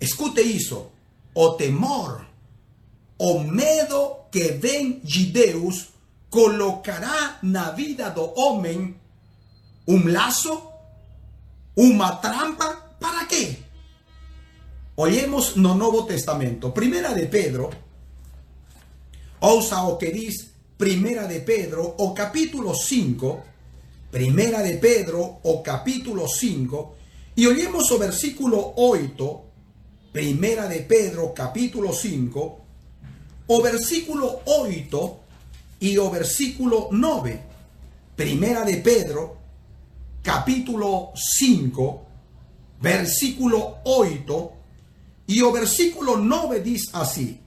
Escute 0.00 0.42
isso. 0.42 0.90
O 1.32 1.50
temor, 1.50 2.26
o 3.16 3.38
medo 3.38 4.16
que 4.32 4.50
vem 4.54 4.98
de 4.98 5.32
colocará 6.28 7.38
na 7.40 7.70
vida 7.70 8.10
do 8.10 8.32
homem 8.36 8.96
um 9.86 10.12
laço, 10.12 10.72
uma 11.76 12.16
trampa, 12.16 12.96
para 12.98 13.26
quê? 13.26 13.58
Olhemos 14.96 15.54
no 15.54 15.74
Novo 15.74 16.02
Testamento. 16.02 16.72
Primeira 16.72 17.14
de 17.14 17.26
Pedro, 17.26 17.70
ouça 19.40 19.80
o 19.82 19.96
que 19.96 20.10
diz 20.10 20.47
Primera 20.78 21.26
de 21.26 21.40
Pedro, 21.40 21.82
o 21.98 22.14
capítulo 22.14 22.72
5, 22.72 23.42
Primera 24.12 24.62
de 24.62 24.74
Pedro, 24.76 25.40
o 25.42 25.60
capítulo 25.60 26.28
5, 26.28 26.94
y 27.34 27.46
oímos 27.46 27.90
o 27.90 27.98
versículo 27.98 28.74
8, 28.76 29.42
Primera 30.12 30.68
de 30.68 30.82
Pedro, 30.82 31.34
capítulo 31.34 31.92
5, 31.92 32.58
o 33.48 33.60
versículo 33.62 34.42
8 34.44 35.20
y 35.80 35.96
o 35.98 36.10
versículo 36.12 36.90
9. 36.92 37.40
Primera 38.14 38.62
de 38.64 38.76
Pedro, 38.76 39.36
capítulo 40.22 41.10
5, 41.16 42.06
versículo 42.80 43.78
8 43.82 44.52
y 45.26 45.42
o 45.42 45.50
versículo 45.50 46.18
9 46.18 46.60
dice 46.60 46.90
así. 46.92 47.40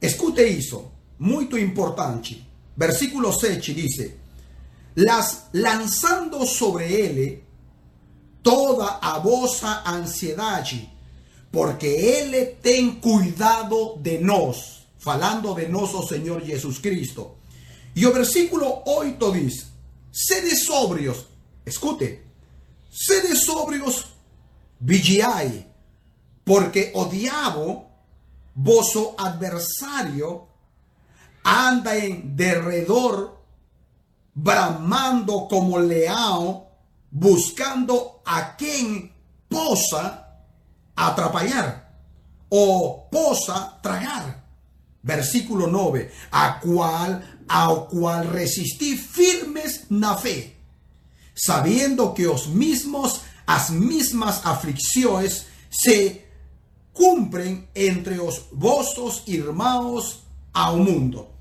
Escute 0.00 0.48
eso. 0.48 0.93
Muito 1.18 1.58
importante. 1.58 2.46
Versículo 2.76 3.32
7 3.32 3.74
dice, 3.74 4.16
las 4.96 5.46
lanzando 5.52 6.46
sobre 6.46 6.92
ele 6.92 7.44
toda 8.42 8.98
a 9.00 9.18
vossa 9.18 9.82
ansiedade, 9.86 10.90
porque 11.50 11.86
ele 11.86 12.46
tem 12.46 12.96
cuidado 12.96 13.96
de 14.00 14.18
nós, 14.18 14.86
falando 14.98 15.54
de 15.54 15.68
nosso 15.68 16.06
Senhor 16.06 16.42
Jesus 16.44 16.78
Cristo. 16.78 17.36
E 17.96 18.06
o 18.06 18.12
versículo 18.12 18.82
8 18.86 19.32
diz, 19.32 19.66
sede 20.12 20.56
sobrios, 20.56 21.26
escute, 21.64 22.20
sede 22.90 23.36
sobrios, 23.36 24.06
vigiai, 24.80 25.66
porque 26.44 26.92
o 26.94 27.06
diabo, 27.06 27.86
vosso 28.54 29.14
adversario, 29.16 30.48
anda 31.44 31.96
en 31.96 32.34
derredor, 32.34 33.38
bramando 34.34 35.46
como 35.48 35.78
león, 35.78 36.64
buscando 37.10 38.22
a 38.24 38.56
quien 38.56 39.12
posa 39.48 40.40
atrapallar 40.96 41.92
o 42.48 43.08
posa 43.10 43.78
tragar. 43.82 44.42
Versículo 45.02 45.66
9, 45.66 46.10
a 46.30 46.60
cual, 46.60 47.44
a 47.46 47.74
cual 47.90 48.26
resistí 48.32 48.96
firmes 48.96 49.90
na 49.90 50.16
fe, 50.16 50.56
sabiendo 51.34 52.14
que 52.14 52.26
os 52.26 52.46
mismos, 52.48 53.20
as 53.46 53.68
mismas 53.68 54.46
aflicciones 54.46 55.46
se 55.68 56.24
cumplen 56.94 57.68
entre 57.74 58.18
os 58.18 58.46
vossos 58.50 59.22
irmãos 59.26 60.24
ao 60.54 60.78
mundo. 60.78 61.33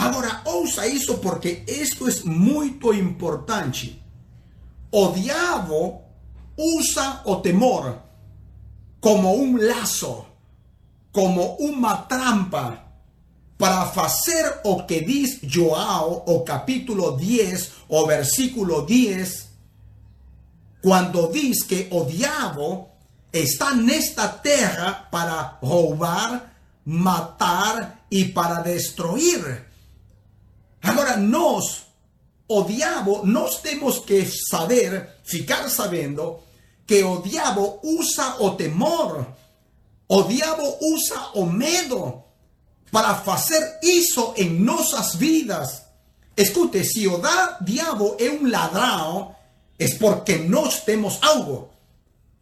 Agora, 0.00 0.40
ouça 0.46 0.86
isso 0.86 1.18
porque 1.18 1.62
isto 1.68 2.08
é 2.08 2.12
muito 2.24 2.94
importante. 2.94 4.02
O 4.90 5.12
usa 6.56 7.20
o 7.26 7.36
temor 7.36 7.98
como 8.98 9.34
um 9.36 9.58
laço, 9.58 10.24
como 11.12 11.56
uma 11.56 11.96
trampa, 11.98 12.82
para 13.58 13.84
fazer 13.86 14.60
o 14.64 14.84
que 14.84 15.04
diz 15.04 15.38
João, 15.42 16.22
o 16.26 16.40
capítulo 16.40 17.12
10, 17.12 17.72
o 17.88 18.06
versículo 18.06 18.86
10, 18.86 19.48
quando 20.82 21.30
diz 21.30 21.62
que 21.62 21.88
o 21.90 22.06
diabo 22.06 22.88
está 23.30 23.74
nesta 23.74 24.28
terra 24.28 25.08
para 25.10 25.58
roubar, 25.62 26.54
matar 26.86 28.00
e 28.10 28.24
para 28.24 28.62
destruir. 28.62 29.69
Agora, 30.82 31.16
nós, 31.16 31.82
o 32.48 32.64
nós 33.24 33.60
temos 33.60 33.98
que 33.98 34.24
saber, 34.24 35.08
ficar 35.24 35.68
sabendo, 35.68 36.40
que 36.86 37.02
o 37.04 37.22
diabo 37.22 37.78
usa 37.82 38.36
o 38.40 38.50
temor, 38.50 39.26
o 40.08 40.22
diabo 40.24 40.76
usa 40.80 41.30
o 41.34 41.46
medo 41.46 42.24
para 42.90 43.14
fazer 43.14 43.78
isso 43.82 44.34
em 44.36 44.50
nossas 44.50 45.14
vidas. 45.14 45.82
Escute, 46.36 46.84
se 46.84 47.06
o 47.06 47.20
diabo 47.60 48.16
é 48.18 48.30
um 48.30 48.50
ladrão, 48.50 49.36
é 49.78 49.88
porque 49.94 50.38
nós 50.38 50.80
temos 50.80 51.18
algo. 51.22 51.70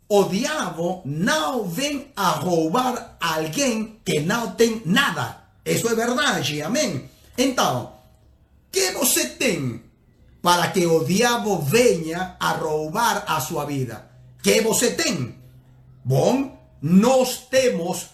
O 0.09 0.25
diabo 0.25 1.03
não 1.05 1.65
vem 1.65 2.11
a 2.17 2.31
roubar 2.31 3.19
alguém 3.21 4.01
que 4.03 4.21
não 4.21 4.53
tem 4.53 4.81
nada. 4.87 5.43
Isso 5.63 5.87
é 5.87 5.95
verdade, 5.95 6.63
amém? 6.63 7.11
Então, 7.37 7.98
que 8.79 8.93
você 8.93 9.27
tem 9.31 9.83
para 10.41 10.69
que 10.69 10.87
o 10.87 11.05
diabo 11.05 11.59
venha 11.59 12.37
a 12.39 12.53
roubar 12.53 13.25
a 13.27 13.41
sua 13.41 13.65
vida? 13.65 14.09
Que 14.41 14.61
você 14.61 14.93
tem? 14.93 15.35
Bom, 16.05 16.57
nós 16.81 17.39
temos 17.51 18.07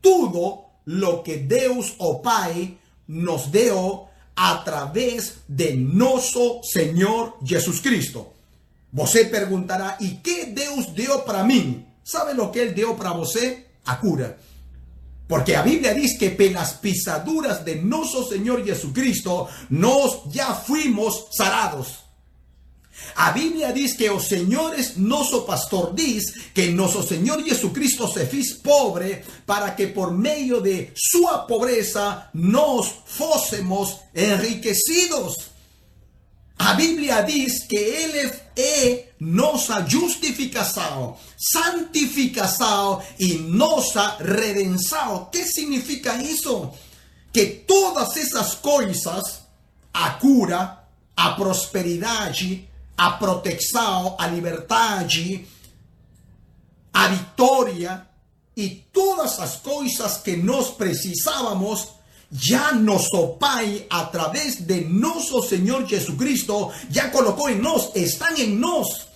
tudo 0.00 0.62
lo 0.86 1.24
que 1.24 1.36
Deus, 1.36 1.94
o 1.98 2.20
Pai, 2.20 2.78
nos 3.08 3.46
deu 3.46 4.06
através 4.36 5.38
de 5.48 5.74
nosso 5.74 6.62
Senhor 6.62 7.36
Jesus 7.42 7.80
Cristo. 7.80 8.28
Você 8.92 9.24
perguntará, 9.24 9.96
e 10.00 10.10
que 10.10 10.46
Deus 10.46 10.86
deu 10.86 11.22
para 11.22 11.42
mim? 11.42 11.84
Sabe 12.04 12.40
o 12.40 12.48
que 12.50 12.60
Ele 12.60 12.72
deu 12.72 12.94
para 12.94 13.12
você? 13.12 13.66
A 13.84 13.96
cura. 13.96 14.38
Porque 15.26 15.52
la 15.52 15.62
Biblia 15.62 15.94
dice 15.94 16.18
que 16.18 16.30
pelas 16.30 16.74
pisaduras 16.74 17.64
de 17.64 17.76
nuestro 17.76 18.26
Señor 18.26 18.64
Jesucristo 18.64 19.48
nos 19.70 20.24
ya 20.30 20.54
fuimos 20.54 21.26
sarados. 21.32 22.02
A 23.16 23.32
Biblia 23.32 23.72
dice 23.72 23.96
que 23.96 24.10
os 24.10 24.28
señores, 24.28 24.96
nuestro 24.96 25.44
pastor 25.44 25.94
dice 25.94 26.32
que 26.54 26.68
nuestro 26.68 27.02
Señor 27.02 27.44
Jesucristo 27.44 28.06
se 28.06 28.26
fez 28.26 28.54
pobre 28.54 29.24
para 29.46 29.74
que 29.74 29.88
por 29.88 30.12
medio 30.12 30.60
de 30.60 30.92
su 30.94 31.26
pobreza 31.48 32.30
nos 32.34 32.88
fósemos 33.06 33.98
enriquecidos. 34.14 35.52
A 36.58 36.74
Bíblia 36.74 37.22
diz 37.22 37.66
que 37.68 38.04
Ele 38.04 38.30
é 39.22 39.24
nossa 39.24 39.86
justificação, 39.86 41.16
santificação 41.38 43.02
e 43.18 43.34
nossa 43.34 44.16
redenção. 44.18 45.16
O 45.16 45.26
que 45.26 45.44
significa 45.44 46.16
isso? 46.16 46.70
Que 47.32 47.46
todas 47.46 48.16
essas 48.16 48.54
coisas, 48.54 49.42
a 49.94 50.10
cura, 50.10 50.78
a 51.16 51.30
prosperidade, 51.30 52.68
a 52.96 53.12
proteção, 53.12 54.16
a 54.18 54.26
liberdade, 54.26 55.46
a 56.92 57.08
vitória 57.08 58.06
e 58.56 58.68
todas 58.92 59.38
as 59.38 59.56
coisas 59.56 60.18
que 60.18 60.36
nós 60.36 60.70
precisávamos 60.70 61.88
ya 62.32 62.72
nuestro 62.72 63.36
Pai, 63.38 63.86
a 63.90 64.06
través 64.06 64.66
de 64.66 64.80
nuestro 64.82 65.42
Señor 65.42 65.86
Jesucristo, 65.86 66.70
ya 66.90 67.12
colocó 67.12 67.48
en 67.48 67.60
nos, 67.60 67.90
están 67.94 68.36
en 68.38 68.58
nos. 68.58 69.11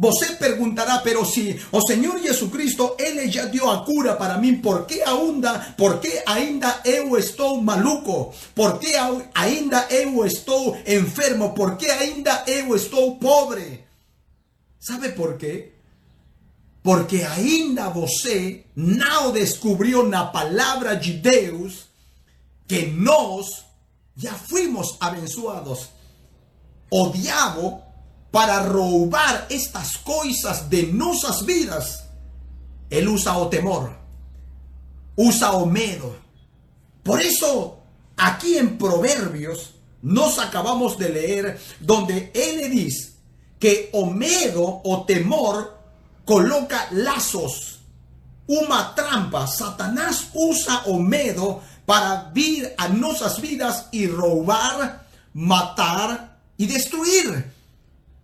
Você 0.00 0.36
perguntará, 0.36 0.98
pero 0.98 1.24
si 1.24 1.60
o 1.72 1.80
Senhor 1.84 2.20
Jesucristo, 2.20 2.94
Ele 3.00 3.28
já 3.28 3.46
deu 3.46 3.68
a 3.68 3.84
cura 3.84 4.14
para 4.14 4.38
mim, 4.38 4.58
por 4.58 4.86
que 4.86 5.02
ainda, 5.02 5.74
por 5.76 5.98
que 5.98 6.22
ainda 6.24 6.80
eu 6.84 7.18
estou 7.18 7.60
maluco? 7.60 8.32
Por 8.54 8.78
que 8.78 8.94
ainda 9.34 9.88
eu 9.90 10.24
estou 10.24 10.78
enfermo? 10.86 11.52
Por 11.52 11.76
que 11.76 11.90
ainda 11.90 12.44
eu 12.46 12.76
estou 12.76 13.16
pobre? 13.16 13.84
Sabe 14.78 15.08
por 15.08 15.36
quê? 15.36 15.72
Porque 16.80 17.22
ainda 17.22 17.88
você 17.88 18.64
não 18.76 19.32
descobriu 19.32 20.06
na 20.06 20.26
palavra 20.26 20.94
de 20.94 21.14
Deus 21.14 21.88
que 22.68 22.86
nos 22.86 23.64
ya 24.16 24.34
fuimos 24.34 24.96
abençoados. 25.00 25.88
O 26.88 27.08
diabo, 27.08 27.82
para 28.30 28.62
robar 28.62 29.46
estas 29.48 29.98
cosas 29.98 30.68
de 30.68 30.84
nuestras 30.84 31.44
vidas, 31.44 32.04
él 32.90 33.08
usa 33.08 33.36
o 33.38 33.48
temor, 33.48 33.96
usa 35.16 35.52
o 35.52 35.66
miedo. 35.66 36.16
Por 37.02 37.20
eso, 37.22 37.78
aquí 38.16 38.56
en 38.56 38.78
Proverbios, 38.78 39.74
nos 40.02 40.38
acabamos 40.38 40.98
de 40.98 41.08
leer, 41.08 41.60
donde 41.80 42.30
él 42.34 42.56
le 42.58 42.68
dice 42.68 43.12
que 43.58 43.90
o 43.92 44.06
miedo 44.06 44.80
o 44.84 45.04
temor 45.04 45.76
coloca 46.24 46.88
lazos, 46.92 47.80
una 48.46 48.94
trampa. 48.94 49.46
Satanás 49.46 50.28
usa 50.34 50.82
o 50.86 50.98
miedo 50.98 51.62
para 51.84 52.30
vir 52.32 52.74
a 52.76 52.88
nuestras 52.88 53.40
vidas 53.40 53.86
y 53.92 54.06
robar, 54.06 55.06
matar 55.32 56.38
y 56.56 56.66
destruir. 56.66 57.57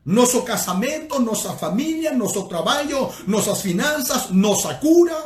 Nuestro 0.05 0.45
casamento, 0.45 1.19
nuestra 1.19 1.55
familia, 1.55 2.13
nuestro 2.13 2.47
trabajo, 2.47 3.11
nuestras 3.27 3.63
finanzas, 3.63 4.31
nuestra 4.31 4.79
cura. 4.79 5.17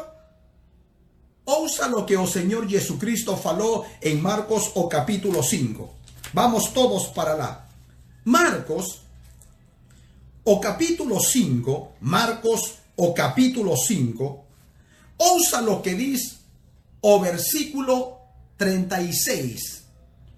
Ousa 1.44 1.88
lo 1.88 2.04
que 2.04 2.14
el 2.14 2.28
Señor 2.28 2.68
Jesucristo 2.68 3.36
faló 3.36 3.84
en 4.00 4.22
Marcos 4.22 4.70
o 4.74 4.88
capítulo 4.88 5.42
5. 5.42 5.94
Vamos 6.32 6.72
todos 6.72 7.08
para 7.08 7.34
lá. 7.34 7.68
Marcos 8.24 9.00
o 10.44 10.60
capítulo 10.60 11.20
5, 11.20 11.92
Marcos 12.00 12.74
o 12.96 13.12
capítulo 13.12 13.76
5, 13.76 14.44
ousa 15.18 15.60
lo 15.60 15.82
que 15.82 15.94
dice 15.94 16.36
o 17.00 17.20
versículo 17.20 18.18
36. 18.56 19.84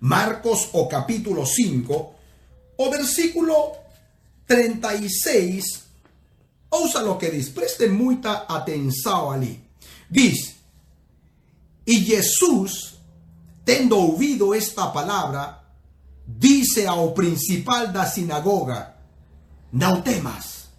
Marcos 0.01 0.69
o 0.73 0.89
capítulo 0.89 1.47
5, 1.47 2.15
o 2.77 2.91
versículo 2.91 3.80
36, 4.51 5.85
ousa 6.71 7.03
lo 7.03 7.17
que 7.17 7.31
dice, 7.31 7.53
preste 7.53 7.89
mucha 7.89 8.47
atención 8.49 9.35
ali. 9.35 9.63
Dice, 10.09 10.57
y 11.87 12.01
Jesús, 12.01 12.97
tendo 13.65 13.97
ouvido 13.97 14.53
esta 14.53 14.93
palabra, 14.93 15.63
dice 16.27 16.89
ao 16.89 17.15
principal 17.15 17.93
da 17.93 18.11
sinagoga, 18.11 18.97
no 19.71 20.03
temas. 20.03 20.71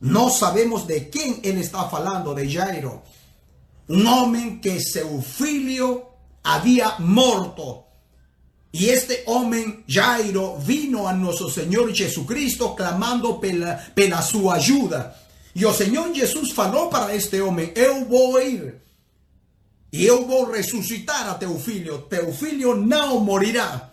No 0.00 0.28
sabemos 0.28 0.86
de 0.86 1.08
quién 1.08 1.40
él 1.42 1.56
está 1.56 1.88
falando, 1.88 2.34
de 2.34 2.52
Jairo. 2.52 3.02
Un 3.88 4.06
hombre 4.06 4.60
que 4.60 4.78
su 4.78 5.22
filho 5.22 6.10
había 6.42 6.96
muerto. 6.98 7.83
Y 8.74 8.88
este 8.88 9.22
hombre, 9.26 9.84
Jairo, 9.86 10.58
vino 10.58 11.06
a 11.06 11.12
nuestro 11.12 11.48
Señor 11.48 11.94
Jesucristo 11.94 12.74
clamando 12.74 13.38
pela, 13.38 13.78
pela 13.94 14.20
su 14.20 14.50
ayuda. 14.50 15.16
Y 15.54 15.62
el 15.64 15.72
Señor 15.72 16.12
Jesús 16.12 16.52
falou 16.52 16.90
para 16.90 17.14
este 17.14 17.40
hombre, 17.40 17.72
eu 17.76 18.04
vou 18.04 18.40
ir. 18.40 18.82
E 19.92 20.04
eu 20.04 20.26
vou 20.26 20.50
resucitar 20.50 21.28
a 21.28 21.34
teu 21.34 21.56
filho. 21.56 21.98
Teu 22.10 22.32
filho 22.32 22.74
não 22.74 23.20
morirá. 23.20 23.92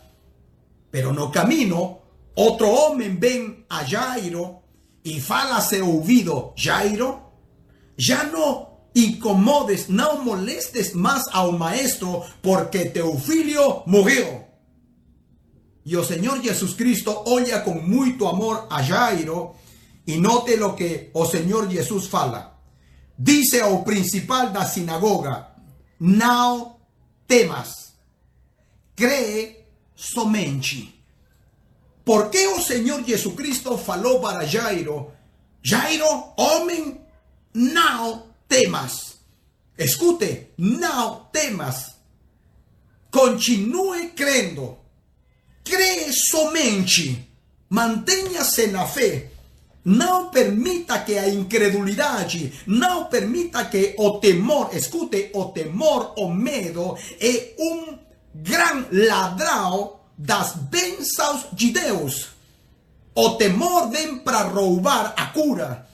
Pero 0.90 1.14
no 1.14 1.32
camino, 1.32 2.00
otro 2.34 2.68
hombre 2.68 3.10
ven 3.10 3.64
a 3.70 3.86
Jairo 3.86 4.64
y 5.04 5.20
fala 5.20 5.58
a 5.58 5.62
Jairo, 6.58 7.32
ya 7.96 8.24
no 8.24 8.90
incomodes, 8.96 9.90
no 9.90 10.24
molestes 10.24 10.96
más 10.96 11.28
al 11.34 11.54
maestro 11.54 12.26
porque 12.42 12.86
teu 12.86 13.16
filho 13.20 13.84
murió. 15.84 15.84
Y 15.84 15.96
el 15.96 16.06
Señor 16.06 16.42
Jesucristo 16.42 17.24
oye 17.26 17.52
con 17.64 17.90
mucho 17.90 18.30
amor 18.30 18.68
a 18.70 18.84
Jairo 18.84 19.56
y 20.06 20.18
note 20.18 20.58
lo 20.58 20.76
que 20.76 21.12
el 21.14 21.28
Señor 21.28 21.72
Jesús 21.72 22.08
fala. 22.08 22.58
Dice 23.18 23.62
al 23.62 23.84
principal 23.84 24.52
da 24.52 24.66
sinagoga, 24.66 25.56
no 26.00 26.80
temas, 27.28 27.94
cree 28.96 29.68
somente. 29.96 31.02
¿Por 32.04 32.32
qué 32.32 32.48
o 32.48 32.60
Señor 32.60 33.06
Jesucristo 33.06 33.78
falou 33.78 34.20
para 34.22 34.48
Jairo? 34.48 35.12
Jairo, 35.64 36.34
homem, 36.36 37.00
não 37.54 38.34
temas. 38.48 39.20
Escute, 39.78 40.50
não 40.58 41.26
temas. 41.32 41.96
Continue 43.12 44.10
crendo. 44.10 44.81
Cree 45.64 46.12
somente. 46.14 47.28
Mantenha-se 47.70 48.68
na 48.68 48.86
fé. 48.86 49.28
Não 49.84 50.30
permita 50.30 51.00
que 51.00 51.18
a 51.18 51.28
incredulidade, 51.28 52.54
não 52.68 53.06
permita 53.06 53.66
que 53.66 53.96
o 53.98 54.20
temor, 54.20 54.70
escute, 54.76 55.32
o 55.34 55.46
temor, 55.46 56.14
o 56.18 56.30
medo 56.30 56.96
é 57.20 57.56
um 57.58 57.98
gran 58.36 58.86
ladrão 58.92 60.00
das 60.16 60.54
bênçãos 60.56 61.48
de 61.54 61.72
Deus. 61.72 62.28
O 63.16 63.32
temor 63.32 63.90
vem 63.90 64.20
para 64.20 64.44
roubar 64.44 65.16
a 65.18 65.28
cura, 65.28 65.88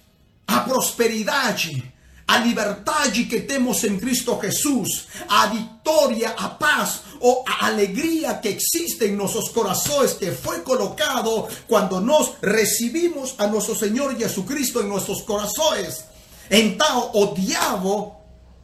a 0.45 0.59
prosperidade, 0.59 1.93
a 2.27 2.39
liberdade 2.39 3.25
que 3.25 3.41
temos 3.41 3.83
em 3.83 3.97
Cristo 3.97 4.37
Jesus, 4.41 5.07
a 5.29 5.47
vitória, 5.47 6.29
a 6.31 6.49
paz 6.49 7.01
ou 7.19 7.43
a 7.47 7.67
alegria 7.67 8.33
que 8.35 8.49
existe 8.49 9.05
em 9.05 9.15
nossos 9.15 9.49
corações, 9.49 10.13
que 10.13 10.31
foi 10.31 10.59
colocado 10.59 11.47
quando 11.67 12.01
nós 12.01 12.33
recebimos 12.41 13.33
a 13.37 13.47
nosso 13.47 13.75
Senhor 13.75 14.17
Jesus 14.17 14.75
em 14.75 14.87
nossos 14.87 15.21
corações. 15.21 16.03
Então, 16.51 17.11
o 17.13 17.33
diabo 17.33 18.15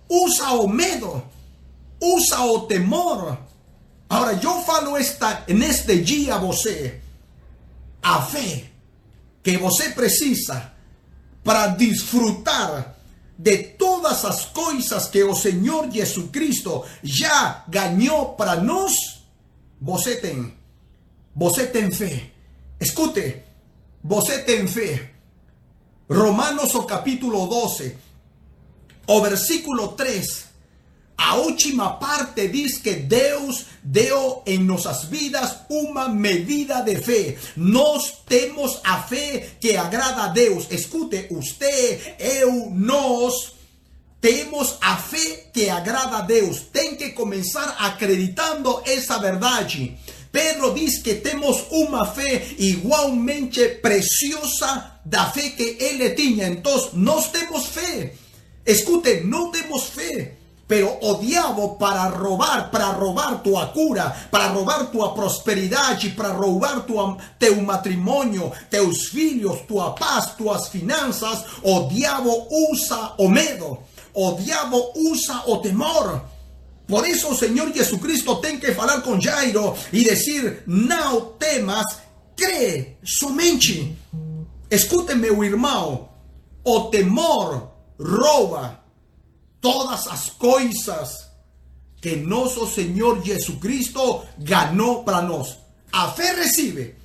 usa 0.09 0.49
o 0.51 0.67
medo, 0.67 1.23
usa 2.01 2.41
o 2.41 2.61
temor 2.61 3.37
Ahora 4.13 4.33
yo 4.33 4.61
falo 4.61 4.95
esta, 4.95 5.43
en 5.47 5.63
este 5.63 6.03
día 6.03 6.37
você, 6.37 7.01
a 8.03 8.21
fe 8.21 8.69
que 9.41 9.57
você 9.57 9.89
precisa 9.89 10.71
para 11.43 11.75
disfrutar 11.75 12.92
de 13.37 13.57
todas 13.57 14.23
las 14.23 14.45
cosas 14.47 15.07
que 15.07 15.19
el 15.19 15.35
Señor 15.35 15.91
Jesucristo 15.91 16.83
ya 17.01 17.65
ganó 17.67 18.35
para 18.37 18.55
nos, 18.55 19.23
você 19.79 20.15
tem, 20.15 20.53
fe. 21.91 22.31
Escute, 22.79 23.43
você 24.03 24.39
tem 24.39 24.67
fe. 24.67 25.09
Romanos 26.09 26.75
o 26.75 26.83
capítulo 26.83 27.47
12, 27.47 27.97
o 29.07 29.21
versículo 29.21 29.89
3 29.89 30.52
a 31.25 31.35
última 31.35 31.97
parte 31.97 32.49
dice 32.49 32.81
que 32.81 32.95
Dios 32.95 33.65
dio 33.81 34.43
en 34.45 34.67
nuestras 34.67 35.09
vidas 35.09 35.61
una 35.69 36.09
medida 36.09 36.81
de 36.81 36.97
fe. 36.97 37.37
Nos 37.55 38.25
temos 38.25 38.81
a 38.83 39.01
fe 39.03 39.55
que 39.61 39.77
agrada 39.77 40.25
a 40.25 40.33
Dios. 40.33 40.67
Escute, 40.69 41.27
usted, 41.29 42.17
eu, 42.19 42.69
nos 42.71 43.53
temos 44.19 44.77
a 44.81 44.97
fe 44.97 45.49
que 45.53 45.69
agrada 45.69 46.17
a 46.17 46.21
Deus. 46.23 46.69
Tem 46.73 46.97
que 46.97 47.11
começar 47.13 47.77
acreditando 47.79 48.81
essa 48.85 49.17
verdade. 49.17 49.97
Pedro 50.29 50.73
diz 50.73 51.01
que 51.01 51.15
temos 51.15 51.67
uma 51.71 52.05
fé 52.05 52.45
igualmente 52.57 53.69
preciosa 53.81 54.99
da 55.05 55.31
fé 55.31 55.51
que 55.51 55.77
ele 55.79 56.09
tinha. 56.15 56.47
Então, 56.47 56.89
nós 56.95 57.31
temos 57.31 57.67
fé. 57.67 58.13
Escute, 58.65 59.21
não 59.21 59.51
temos 59.51 59.85
fé 59.85 60.42
pero 60.73 60.97
odiado 61.01 61.77
para 61.77 62.09
robar, 62.09 62.71
para 62.71 62.93
robar 62.93 63.43
tu 63.43 63.53
cura, 63.75 64.11
para 64.31 64.47
robar 64.47 64.89
tu 64.89 64.97
prosperidad 65.13 66.01
y 66.01 66.09
para 66.09 66.33
robar 66.33 66.83
tu, 66.87 66.95
teu 67.37 67.61
matrimonio, 67.61 68.51
teus 68.71 69.09
filhos, 69.09 69.67
tu 69.67 69.75
paz, 69.93 70.35
tus 70.35 70.69
finanzas, 70.69 71.45
o 71.61 71.87
diabo 71.87 72.47
usa 72.49 73.13
o 73.19 73.29
medo, 73.29 73.83
o 74.13 74.31
diabo 74.31 74.93
usa 74.95 75.43
o 75.45 75.59
temor. 75.59 76.23
Por 76.87 77.05
eso, 77.05 77.35
Señor 77.35 77.71
Jesucristo, 77.71 78.39
ten 78.39 78.59
que 78.59 78.73
hablar 78.73 79.03
con 79.03 79.21
Jairo 79.21 79.75
y 79.91 80.03
decir, 80.03 80.63
no 80.65 81.35
temas, 81.37 81.85
cree 82.35 82.97
somente. 83.03 83.95
Escúteme, 84.71 85.27
irmão, 85.27 86.09
o 86.63 86.89
temor 86.89 87.69
roba 87.99 88.82
todas 89.63 90.07
las 90.07 90.31
cosas 90.31 91.29
que 92.01 92.17
nuestro 92.17 92.67
Señor 92.67 93.23
Jesucristo 93.23 94.25
ganó 94.39 95.05
para 95.05 95.21
nos. 95.21 95.57
A 95.93 96.11
fe 96.11 96.33
recibe. 96.33 96.97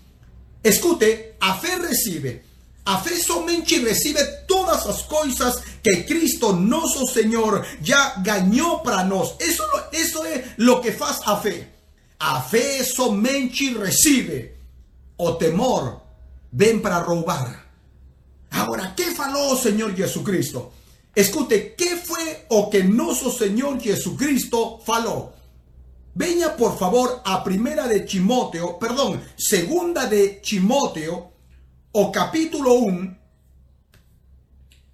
Escute, 0.61 1.37
a 1.39 1.55
fe 1.55 1.77
recibe. 1.77 2.45
A 2.85 2.99
fe 2.99 3.17
somente 3.23 3.79
recibe 3.79 4.21
todas 4.49 4.85
las 4.87 5.05
cosas 5.05 5.63
que 5.85 6.05
Cristo, 6.05 6.53
nuestro 6.53 7.07
Señor, 7.07 7.65
ya 7.81 8.15
ganó 8.25 8.83
para 8.83 9.05
nos. 9.05 9.37
Eso, 9.39 9.63
eso 9.93 10.25
es 10.25 10.45
lo 10.57 10.81
que 10.81 10.91
hace 10.91 11.23
a 11.27 11.37
fe. 11.37 11.73
A 12.19 12.43
fe 12.43 12.85
somente 12.85 13.73
recibe. 13.79 14.59
O 15.17 15.37
temor 15.37 16.03
ven 16.51 16.83
para 16.83 16.99
robar. 17.05 17.69
Ahora, 18.51 18.95
¿qué 18.97 19.15
faló 19.15 19.57
Señor 19.57 19.95
Jesucristo? 19.95 20.73
Escute, 21.19 21.75
¿qué 21.75 21.97
fue 21.97 22.47
o 22.49 22.71
que 22.71 22.85
nuestro 22.85 23.33
Señor 23.33 23.81
Jesucristo 23.81 24.79
faló? 24.79 25.33
Venha 26.15 26.57
por 26.57 26.79
favor 26.79 27.23
a 27.25 27.43
primera 27.43 27.89
de 27.89 28.03
Timoteo, 28.03 28.79
perdón, 28.79 29.21
segunda 29.37 30.07
de 30.07 30.41
Timoteo, 30.41 31.33
o 31.91 32.13
capítulo 32.13 32.73
1, 32.75 33.19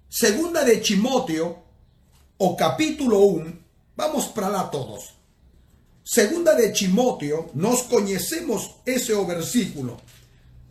segunda 0.09 0.63
de 0.63 0.77
Timoteo, 0.77 1.59
o 2.39 2.57
capítulo 2.57 3.19
1, 3.19 3.59
vamos 3.95 4.25
para 4.25 4.49
lá 4.49 4.63
todos. 4.63 5.13
Segunda 6.03 6.55
de 6.55 6.71
Timoteo, 6.71 7.51
nos 7.53 7.83
conhecemos 7.83 8.77
esse 8.83 9.13
o 9.13 9.27
versículo. 9.27 10.01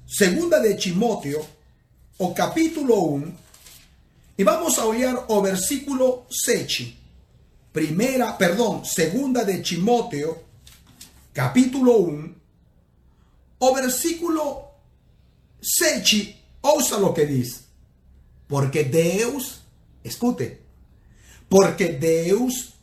Segunda 0.04 0.58
de 0.58 0.74
Timoteo, 0.74 1.46
o 2.18 2.34
capítulo 2.34 3.04
1, 3.04 3.43
e 4.36 4.44
vamos 4.44 4.78
a 4.78 4.84
olhar 4.84 5.26
o 5.28 5.40
versículo 5.40 6.26
7. 6.28 6.98
Primera, 7.72 8.32
perdón, 8.32 8.84
segunda 8.84 9.44
de 9.44 9.60
Timoteo, 9.62 10.44
capítulo 11.32 12.08
1, 12.08 12.34
o 13.60 13.74
versículo 13.74 14.64
7, 15.60 16.42
ouça 16.62 16.96
lo 16.96 17.12
que 17.12 17.26
diz. 17.26 17.64
Porque 18.46 18.84
Deus, 18.84 19.60
escute, 20.04 20.60
porque 21.48 21.88
Deus 21.88 22.74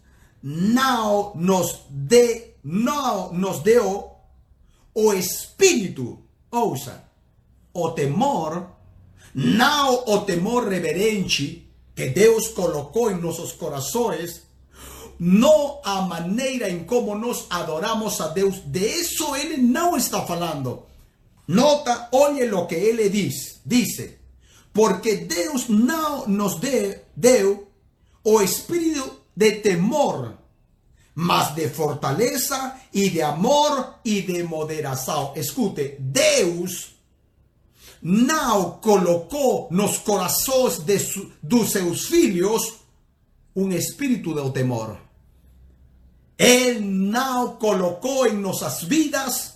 não 0.42 1.34
nos 1.36 1.86
de, 1.90 2.56
não 2.64 3.32
nos 3.34 3.60
deu 3.60 4.12
o 4.94 5.14
espírito, 5.14 6.20
ouça, 6.50 7.06
o 7.74 7.92
temor, 7.92 8.81
não 9.34 10.04
o 10.08 10.22
temor 10.22 10.68
reverente 10.68 11.68
que 11.96 12.08
Deus 12.10 12.50
colocou 12.50 13.12
em 13.12 13.20
nossos 13.20 13.52
corações, 13.52 14.42
não 15.20 15.80
a 15.84 16.02
maneira 16.02 16.70
em 16.70 16.84
como 16.84 17.16
nós 17.16 17.46
adoramos 17.50 18.20
a 18.20 18.28
Deus, 18.30 18.56
de 18.66 18.80
isso 18.80 19.36
ele 19.36 19.58
não 19.58 19.96
está 19.96 20.26
falando. 20.26 20.84
Nota, 21.48 22.10
olhe 22.12 22.46
lo 22.46 22.66
que 22.66 22.76
ele 22.76 23.10
diz, 23.10 23.60
dice, 23.66 24.18
porque 24.74 25.18
Deus 25.18 25.68
não 25.68 26.28
nos 26.28 26.56
de, 26.60 27.00
deu 27.16 27.68
o 28.24 28.42
espírito 28.42 29.22
de 29.36 29.52
temor, 29.54 30.38
mas 31.16 31.54
de 31.56 31.70
fortaleza 31.70 32.82
y 32.92 33.10
de 33.10 33.24
amor 33.24 33.98
y 34.04 34.22
de 34.22 34.44
moderación. 34.44 35.32
Escute, 35.36 35.98
Deus 36.00 36.91
não 38.02 38.80
colocou 38.80 39.68
nos 39.72 39.98
corações 40.00 40.80
de 40.80 40.98
dos 41.42 41.72
seus 41.72 42.06
filhos 42.06 42.82
um 43.56 43.70
espírito 43.72 44.34
de 44.34 44.50
temor. 44.52 44.98
Ele 46.38 46.80
não 46.80 47.56
colocou 47.58 48.26
em 48.26 48.34
nossas 48.34 48.84
vidas 48.84 49.54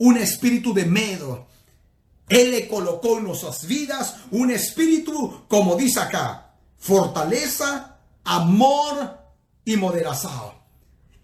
um 0.00 0.12
espírito 0.16 0.72
de 0.74 0.84
medo. 0.84 1.46
Ele 2.28 2.62
colocou 2.62 3.20
em 3.20 3.22
nossas 3.22 3.62
vidas 3.62 4.14
um 4.32 4.50
espírito, 4.50 5.44
como 5.48 5.76
diz 5.76 5.96
acá, 5.96 6.54
fortaleza, 6.76 7.96
amor 8.24 9.18
y 9.64 9.76
moderación. 9.76 10.57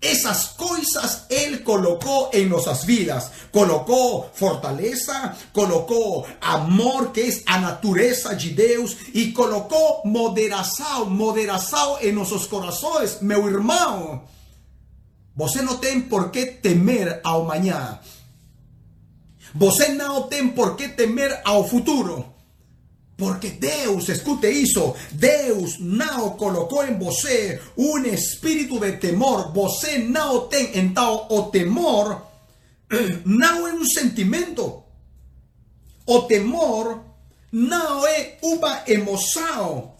Esas 0.04 0.48
cosas 0.48 1.24
Él 1.30 1.64
colocó 1.64 2.28
en 2.32 2.50
nuestras 2.50 2.84
vidas. 2.84 3.30
Colocó 3.50 4.30
fortaleza, 4.34 5.34
colocó 5.52 6.24
amor, 6.42 7.12
que 7.12 7.26
es 7.26 7.42
a 7.46 7.58
naturaleza 7.58 8.34
de 8.34 8.50
Dios, 8.50 8.96
y 9.14 9.32
colocó 9.32 10.02
moderación, 10.04 11.16
moderación 11.16 11.96
en 12.02 12.16
nuestros 12.16 12.46
corazones, 12.46 13.22
meu 13.22 13.48
irmão. 13.48 14.22
Você 15.34 15.62
não 15.62 15.78
tem 15.78 16.02
por 16.02 16.30
que 16.30 16.46
temer 16.46 17.20
ao 17.24 17.44
mañana. 17.44 18.00
Você 19.54 19.88
não 19.88 20.28
tem 20.28 20.48
por 20.48 20.76
que 20.76 20.88
temer 20.88 21.40
ao 21.44 21.66
futuro. 21.66 22.33
Porque 23.16 23.50
Deus, 23.50 24.08
escute 24.08 24.48
isso, 24.48 24.94
Deus 25.12 25.78
não 25.78 26.30
colocou 26.30 26.84
em 26.84 26.98
você 26.98 27.60
um 27.76 27.98
espírito 27.98 28.80
de 28.80 28.92
temor. 28.96 29.52
Você 29.52 29.98
não 29.98 30.48
tem, 30.48 30.76
então, 30.76 31.26
o 31.30 31.44
temor 31.44 32.22
não 33.24 33.68
é 33.68 33.72
um 33.72 33.84
sentimento. 33.84 34.82
O 36.04 36.22
temor 36.22 37.04
não 37.52 38.04
é 38.06 38.36
uma 38.42 38.82
emoção. 38.88 39.92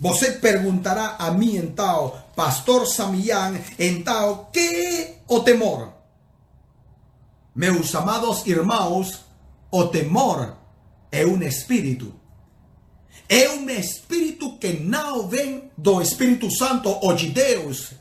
Você 0.00 0.32
perguntará 0.32 1.16
a 1.18 1.30
mim, 1.30 1.56
então, 1.56 2.14
Pastor 2.34 2.86
Samian, 2.86 3.60
então, 3.78 4.46
que 4.50 4.58
é 4.58 5.14
o 5.28 5.40
temor? 5.40 5.92
Meus 7.54 7.94
amados 7.94 8.46
irmãos, 8.46 9.20
o 9.70 9.84
temor 9.88 10.56
é 11.12 11.26
um 11.26 11.42
espírito. 11.42 12.19
É 13.32 13.48
um 13.48 13.70
espírito 13.70 14.58
que 14.58 14.72
não 14.72 15.28
vem 15.28 15.70
do 15.78 16.02
Espírito 16.02 16.50
Santo 16.50 16.88
ou 16.88 17.14
de 17.14 17.28
Deus. 17.28 17.92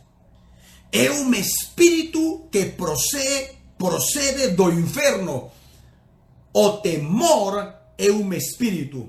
É 0.91 1.11
um 1.11 1.31
espírito 1.35 2.47
que 2.51 2.65
procede, 2.65 3.51
procede 3.77 4.47
do 4.55 4.71
inferno. 4.71 5.51
O 6.51 6.69
temor 6.77 7.75
é 7.95 8.09
um 8.09 8.33
espírito. 8.33 9.07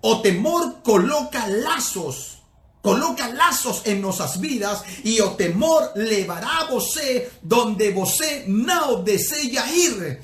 O 0.00 0.16
temor 0.16 0.76
coloca 0.82 1.44
laços, 1.44 2.38
coloca 2.80 3.26
laços 3.26 3.82
em 3.84 3.96
nossas 3.96 4.36
vidas 4.38 4.82
e 5.04 5.20
o 5.20 5.34
temor 5.34 5.92
levará 5.94 6.68
você 6.70 7.30
donde 7.42 7.90
você 7.90 8.44
não 8.48 9.02
deseja 9.02 9.66
ir. 9.66 10.22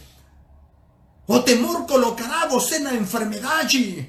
O 1.27 1.41
temor 1.41 1.85
colocará 1.85 2.47
você 2.47 2.79
na 2.79 2.95
enfermidade 2.95 4.09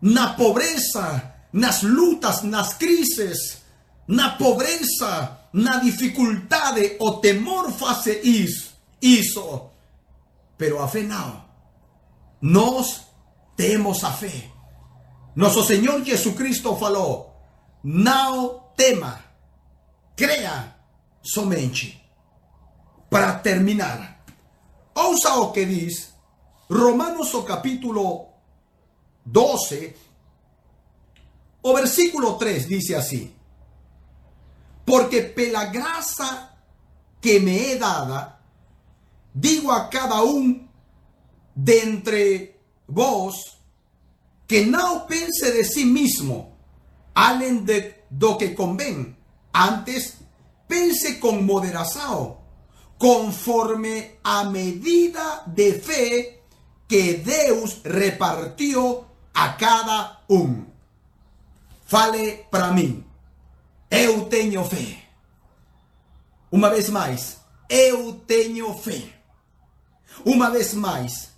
na 0.00 0.34
pobreza, 0.34 1.34
nas 1.52 1.82
lutas, 1.82 2.42
nas 2.42 2.74
crises, 2.74 3.62
na 4.06 4.30
pobreza, 4.30 5.38
na 5.52 5.78
dificuldade, 5.78 6.96
o 7.00 7.12
temor 7.12 7.70
faz 7.72 8.06
isso, 8.06 8.74
isso. 9.00 9.70
Pero 10.56 10.82
a 10.82 10.88
fé 10.88 11.02
não. 11.02 11.44
Nós 12.40 13.02
temos 13.56 14.04
a 14.04 14.12
fé. 14.12 14.50
Nosso 15.34 15.64
Senhor 15.64 16.04
Jesus 16.04 16.34
Cristo 16.36 16.76
falou: 16.76 17.34
não 17.82 18.64
tema, 18.76 19.20
creia 20.16 20.74
somente. 21.22 22.00
Para 23.10 23.34
terminar, 23.34 24.24
ouça 24.94 25.34
o 25.36 25.52
que 25.52 25.64
diz 25.64 26.12
Romanos 26.68 27.32
o 27.34 27.42
capítulo 27.42 28.33
12, 29.24 29.94
o 31.62 31.74
versículo 31.74 32.36
3 32.36 32.68
dice 32.68 32.94
así, 32.94 33.34
porque 34.84 35.22
pela 35.22 35.64
graça 35.66 36.58
que 37.20 37.40
me 37.40 37.70
he 37.70 37.76
dada, 37.76 38.38
digo 39.34 39.70
a 39.70 39.88
cada 39.88 40.22
um 40.22 40.68
de 41.56 41.78
entre 41.84 42.56
vos 42.86 43.58
que 44.46 44.66
não 44.66 45.06
pense 45.06 45.50
de 45.52 45.64
si 45.64 45.84
mismo, 45.84 46.54
além 47.14 47.64
de 47.64 47.94
do 48.10 48.36
que 48.36 48.50
convém, 48.50 49.16
antes 49.52 50.18
pense 50.68 51.14
com 51.18 51.32
moderação, 51.32 52.38
conforme 52.98 54.18
a 54.22 54.44
medida 54.44 55.42
de 55.46 55.72
fé 55.80 56.40
que 56.86 57.14
Deus 57.14 57.80
repartiu 57.84 59.04
a 59.34 59.48
cada 59.50 60.20
um. 60.30 60.64
Fale 61.84 62.46
para 62.50 62.72
mim. 62.72 63.04
Eu 63.90 64.26
tenho 64.26 64.64
fé. 64.64 65.02
Uma 66.50 66.70
vez 66.70 66.88
mais, 66.88 67.40
eu 67.68 68.14
tenho 68.26 68.72
fé. 68.74 69.02
Uma 70.24 70.50
vez 70.50 70.72
mais, 70.72 71.30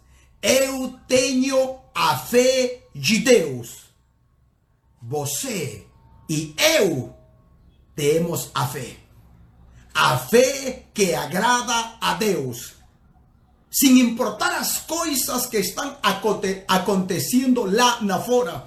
eu 0.42 0.98
tenho 1.08 1.80
a 1.94 2.18
fé 2.18 2.82
de 2.94 3.18
Deus. 3.20 3.86
Você 5.02 5.86
e 6.28 6.54
eu 6.58 7.16
temos 7.94 8.50
a 8.54 8.66
fé. 8.66 8.96
A 9.94 10.18
fé 10.18 10.84
que 10.92 11.14
agrada 11.14 11.96
a 12.00 12.14
Deus 12.14 12.75
sin 13.78 13.98
importar 13.98 14.52
las 14.52 14.78
cosas 14.78 15.48
que 15.48 15.58
están 15.58 15.98
aconteciendo 16.02 17.66
lá 17.66 17.98
na 18.00 18.18
fora. 18.18 18.64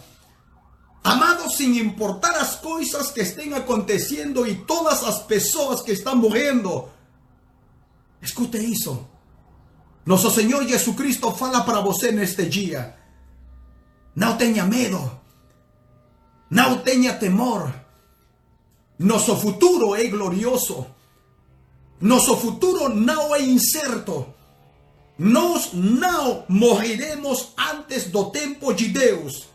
Amados, 1.02 1.56
sin 1.56 1.74
importar 1.74 2.34
las 2.38 2.58
cosas 2.58 3.12
que 3.12 3.22
estén 3.22 3.56
aconteciendo 3.56 4.46
y 4.46 4.54
todas 4.68 5.02
las 5.02 5.22
personas 5.22 5.82
que 5.82 5.94
están 5.94 6.20
muriendo. 6.20 6.92
Escute 8.22 8.64
eso. 8.64 9.10
Nuestro 10.06 10.30
Señor 10.30 10.68
Jesucristo 10.68 11.32
fala 11.32 11.66
para 11.66 11.80
você 11.80 12.12
neste 12.12 12.46
dia. 12.46 12.96
Não 14.14 14.38
tenha 14.38 14.64
medo. 14.66 15.20
Não 16.52 16.84
tenha 16.84 17.18
temor. 17.18 17.74
Nosso 19.00 19.36
futuro 19.38 19.96
é 19.96 20.06
glorioso. 20.06 20.86
Nosso 22.00 22.38
futuro 22.38 22.90
não 22.90 23.34
é 23.34 23.42
incerto. 23.42 24.38
Nós 25.20 25.72
não 25.74 26.46
morreremos 26.48 27.50
antes 27.58 28.06
do 28.06 28.32
tempo 28.32 28.72
de 28.74 28.88
Deus. 28.88 29.50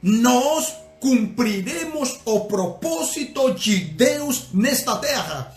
Nós 0.00 0.72
cumpriremos 1.00 2.20
o 2.24 2.44
propósito 2.44 3.52
de 3.52 3.78
Deus 3.78 4.46
nesta 4.54 4.94
terra. 4.98 5.56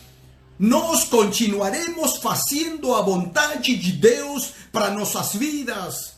Nós 0.57 1.03
continuaremos 1.03 2.17
fazendo 2.17 2.95
a 2.95 3.03
vontade 3.03 3.77
de 3.77 3.91
Deus 3.91 4.51
para 4.71 4.89
nossas 4.89 5.35
vidas. 5.35 6.13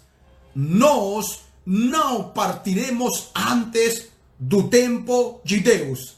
Nós 0.56 1.42
não 1.66 2.30
partiremos 2.30 3.30
antes 3.36 4.08
do 4.40 4.70
tempo 4.70 5.42
de 5.44 5.60
Deus. 5.60 6.16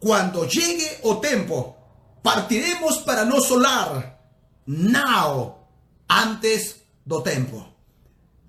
Quando 0.00 0.50
chegue 0.50 0.90
o 1.04 1.14
tempo, 1.16 1.76
partiremos 2.20 2.96
para 2.98 3.24
nosso 3.24 3.54
lar. 3.54 4.18
Não 4.66 5.59
antes 6.10 6.76
do 7.06 7.22
tempo. 7.22 7.64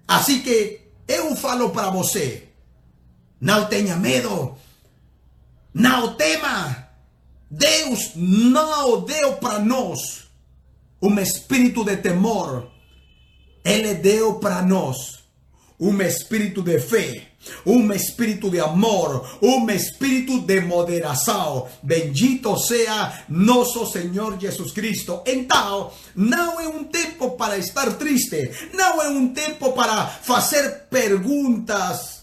Assim 0.08 0.42
que 0.42 0.82
eu 1.08 1.36
falo 1.36 1.70
para 1.70 1.92
você: 1.92 2.50
não 3.40 3.68
tenha 3.68 3.96
medo, 3.96 4.58
não 5.74 6.16
tema. 6.16 6.90
Deus 7.50 8.12
não 8.16 9.02
deu 9.02 9.36
para 9.36 9.60
nós 9.60 10.30
um 11.02 11.20
espírito 11.20 11.84
de 11.84 11.98
temor, 11.98 12.72
Ele 13.64 13.94
deu 13.96 14.36
para 14.36 14.62
nós 14.62 15.20
um 15.78 16.02
espírito 16.02 16.62
de 16.62 16.80
fé, 16.80 17.31
um 17.66 17.92
espírito 17.94 18.50
de 18.50 18.60
amor, 18.60 19.38
um 19.42 19.70
espírito 19.70 20.40
de 20.42 20.62
moderação. 20.62 21.68
Bendito 21.82 22.58
seja 22.58 23.24
nosso 23.30 23.86
Senhor 23.86 24.40
Jesus 24.40 24.72
Cristo. 24.72 25.22
Então, 25.26 25.92
não 26.16 26.60
é 26.60 26.68
um 26.68 26.84
tempo 26.84 27.32
para 27.32 27.58
estar 27.58 27.94
triste, 27.94 28.52
não 28.74 29.02
é 29.02 29.10
um 29.10 29.30
tempo 29.34 29.74
para 29.74 30.08
fazer 30.08 30.88
perguntas 30.90 32.22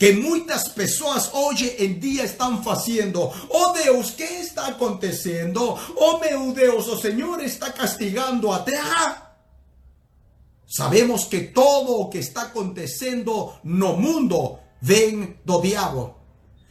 que 0.00 0.12
muitas 0.12 0.66
pessoas 0.68 1.28
hoje 1.30 1.76
em 1.78 1.98
dia 1.98 2.24
estão 2.24 2.62
fazendo. 2.64 3.30
Oh 3.50 3.72
Deus, 3.72 4.10
que 4.12 4.22
está 4.22 4.68
acontecendo? 4.68 5.78
Oh 5.94 6.18
meu 6.18 6.52
Deus, 6.52 6.88
o 6.88 6.98
Senhor 6.98 7.38
está 7.42 7.70
castigando 7.70 8.50
a 8.50 8.60
terra. 8.60 9.29
Sabemos 10.70 11.24
que 11.24 11.40
todo 11.40 12.00
o 12.00 12.08
que 12.08 12.18
está 12.18 12.42
acontecendo 12.42 13.52
no 13.64 13.96
mundo 13.96 14.56
vem 14.80 15.36
do 15.44 15.60
diabo. 15.60 16.14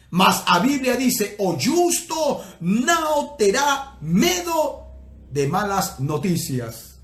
Mas 0.09 0.41
a 0.45 0.59
Bíblia 0.59 0.95
dice, 0.95 1.35
o 1.37 1.59
justo 1.59 2.39
não 2.61 3.35
terá 3.35 3.97
medo 4.01 4.83
de 5.29 5.47
malas 5.47 5.99
noticias. 5.99 6.97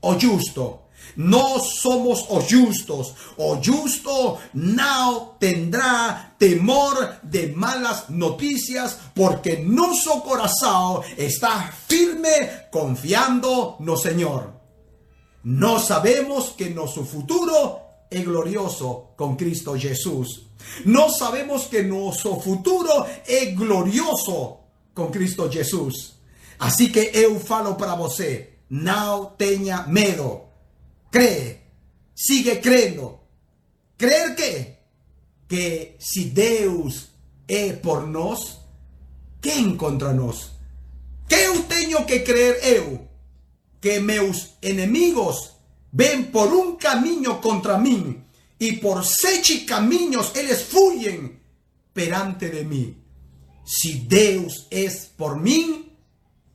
O 0.00 0.16
justo. 0.16 0.78
Nós 1.16 1.80
somos 1.80 2.24
os 2.30 2.44
justos. 2.48 3.12
O 3.36 3.60
justo 3.60 4.38
não 4.54 5.34
tendrá 5.40 6.32
temor 6.38 7.16
de 7.24 7.48
malas 7.48 8.08
noticias 8.08 8.96
porque 9.16 9.56
nosso 9.56 10.20
coração 10.20 11.02
está 11.18 11.72
firme 11.88 12.46
confiando 12.70 13.74
no 13.80 13.96
Senhor. 13.96 14.59
No 15.44 15.78
sabemos 15.78 16.50
que 16.56 16.70
nuestro 16.70 17.04
futuro 17.04 17.80
es 18.10 18.24
glorioso 18.24 19.12
con 19.16 19.36
Cristo 19.36 19.76
Jesús. 19.78 20.46
No 20.84 21.10
sabemos 21.10 21.64
que 21.64 21.82
nuestro 21.82 22.38
futuro 22.40 23.06
es 23.26 23.56
glorioso 23.56 24.60
con 24.92 25.10
Cristo 25.10 25.50
Jesús. 25.50 26.16
Así 26.58 26.92
que 26.92 27.10
eu 27.14 27.40
falo 27.40 27.76
para 27.76 27.94
você, 27.94 28.58
no 28.68 29.34
tenha 29.38 29.86
medo. 29.86 30.48
Cree, 31.10 31.62
sigue 32.14 32.60
creyendo. 32.60 33.20
Creer 33.96 34.34
que 34.36 34.80
que 35.50 35.96
si 35.98 36.30
Deus 36.30 37.10
es 37.48 37.72
por 37.78 38.06
nós, 38.06 38.60
quem 39.40 39.76
contra 39.76 40.12
nós? 40.12 40.52
Que 41.28 41.34
eu 41.34 41.66
que 42.06 42.20
creer 42.20 42.60
eu? 42.62 43.09
Que 43.80 44.00
meus 44.00 44.56
enemigos 44.60 45.56
ven 45.92 46.30
por 46.30 46.52
un 46.52 46.76
camino 46.76 47.40
contra 47.40 47.78
mí 47.78 48.22
y 48.58 48.72
por 48.72 49.04
sete 49.04 49.64
caminos 49.64 50.32
ellos 50.36 50.62
fuyen 50.64 51.40
perante 51.92 52.50
de 52.50 52.64
mí. 52.64 52.96
Si 53.64 54.00
Deus 54.00 54.66
es 54.70 55.06
por 55.16 55.40
mí, 55.40 55.92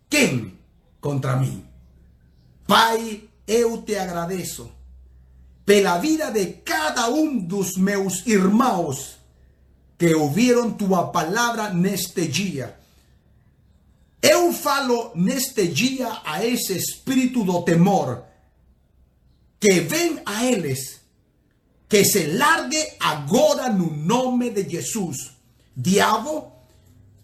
¿quién 0.09 0.59
contra 0.99 1.35
mí? 1.35 1.63
Pai, 2.67 3.29
eu 3.47 3.81
te 3.83 3.97
agradeço 3.97 4.71
pela 5.65 5.97
vida 5.97 6.31
de 6.31 6.61
cada 6.63 7.09
um 7.09 7.37
dos 7.37 7.75
meus 7.75 8.25
irmãos 8.27 9.17
que 9.97 10.13
ouviram 10.13 10.71
tua 10.71 11.11
palavra 11.11 11.73
neste 11.73 12.27
dia 12.27 12.77
Eu 14.27 14.51
falo 14.51 15.11
neste 15.13 15.67
dia 15.67 16.19
a 16.25 16.43
esse 16.43 16.75
espírito 16.75 17.43
do 17.43 17.61
temor 17.61 18.23
que 19.59 19.81
vem 19.81 20.19
a 20.25 20.43
eles, 20.43 20.99
que 21.87 22.03
se 22.03 22.25
largue 22.35 22.83
agora 22.99 23.69
no 23.69 23.95
nome 23.95 24.49
de 24.49 24.67
Jesus. 24.67 25.29
Diabo, 25.77 26.51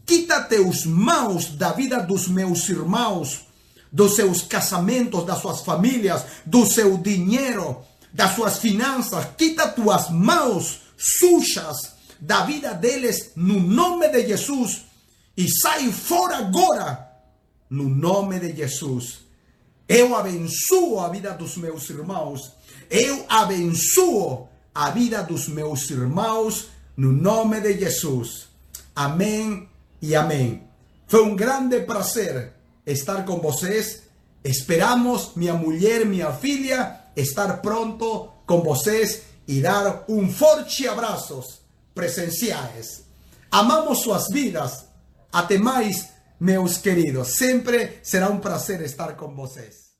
quita 0.06 0.44
teus 0.44 0.86
mãos 0.86 1.48
da 1.56 1.72
vida 1.72 2.04
dos 2.04 2.28
meus 2.28 2.70
irmãos, 2.70 3.48
dos 3.92 4.16
seus 4.16 4.44
casamentos, 4.44 5.26
das 5.26 5.42
suas 5.42 5.62
famílias, 5.62 6.24
do 6.46 6.68
seu 6.68 7.00
dinheiro, 7.00 7.84
das 8.14 8.36
suas 8.36 8.60
finanças. 8.60 9.26
Quita 9.36 9.68
tuas 9.70 10.12
mãos 10.12 10.82
sujas 10.96 11.96
da 12.20 12.46
vida 12.46 12.76
deles 12.76 13.32
no 13.36 13.60
nome 13.60 14.08
de 14.10 14.28
Jesus 14.28 14.91
e 15.36 15.48
sai 15.50 15.92
fora 15.92 16.38
agora, 16.38 17.10
no 17.70 17.88
nome 17.88 18.40
de 18.40 18.56
Jesus. 18.56 19.20
Eu 19.88 20.16
abençoo 20.16 21.00
a 21.00 21.10
vida 21.10 21.32
dos 21.32 21.58
meus 21.58 21.90
irmãos, 21.90 22.54
eu 22.90 23.26
abençoo 23.28 24.50
a 24.74 24.90
vida 24.90 25.22
dos 25.24 25.48
meus 25.48 25.90
irmãos, 25.90 26.68
no 26.96 27.12
nome 27.12 27.60
de 27.62 27.80
Jesus. 27.80 28.48
Amém 28.96 29.70
e 30.02 30.16
amém. 30.16 30.64
Foi 31.08 31.24
um 31.24 31.36
grande 31.36 31.82
prazer 31.82 32.54
estar 32.86 33.26
com 33.26 33.40
vocês. 33.40 34.04
Esperamos, 34.44 35.32
minha 35.36 35.54
mulher, 35.54 36.06
minha 36.06 36.32
filha, 36.34 37.02
estar 37.16 37.62
pronto 37.62 38.32
com 38.46 38.62
vocês 38.62 39.24
e 39.48 39.62
dar 39.62 40.06
um 40.08 40.30
forte 40.32 40.88
abraços 40.88 41.62
presenciais. 41.94 43.04
Amamos 43.52 44.00
suas 44.00 44.28
vidas 44.32 44.86
Até 45.32 45.58
mais, 45.58 46.10
meus 46.40 46.78
queridos. 46.78 47.38
Sempre 47.38 48.00
será 48.04 48.30
um 48.30 48.40
prazer 48.40 48.82
estar 48.82 49.16
com 49.16 49.34
vocês. 49.34 49.91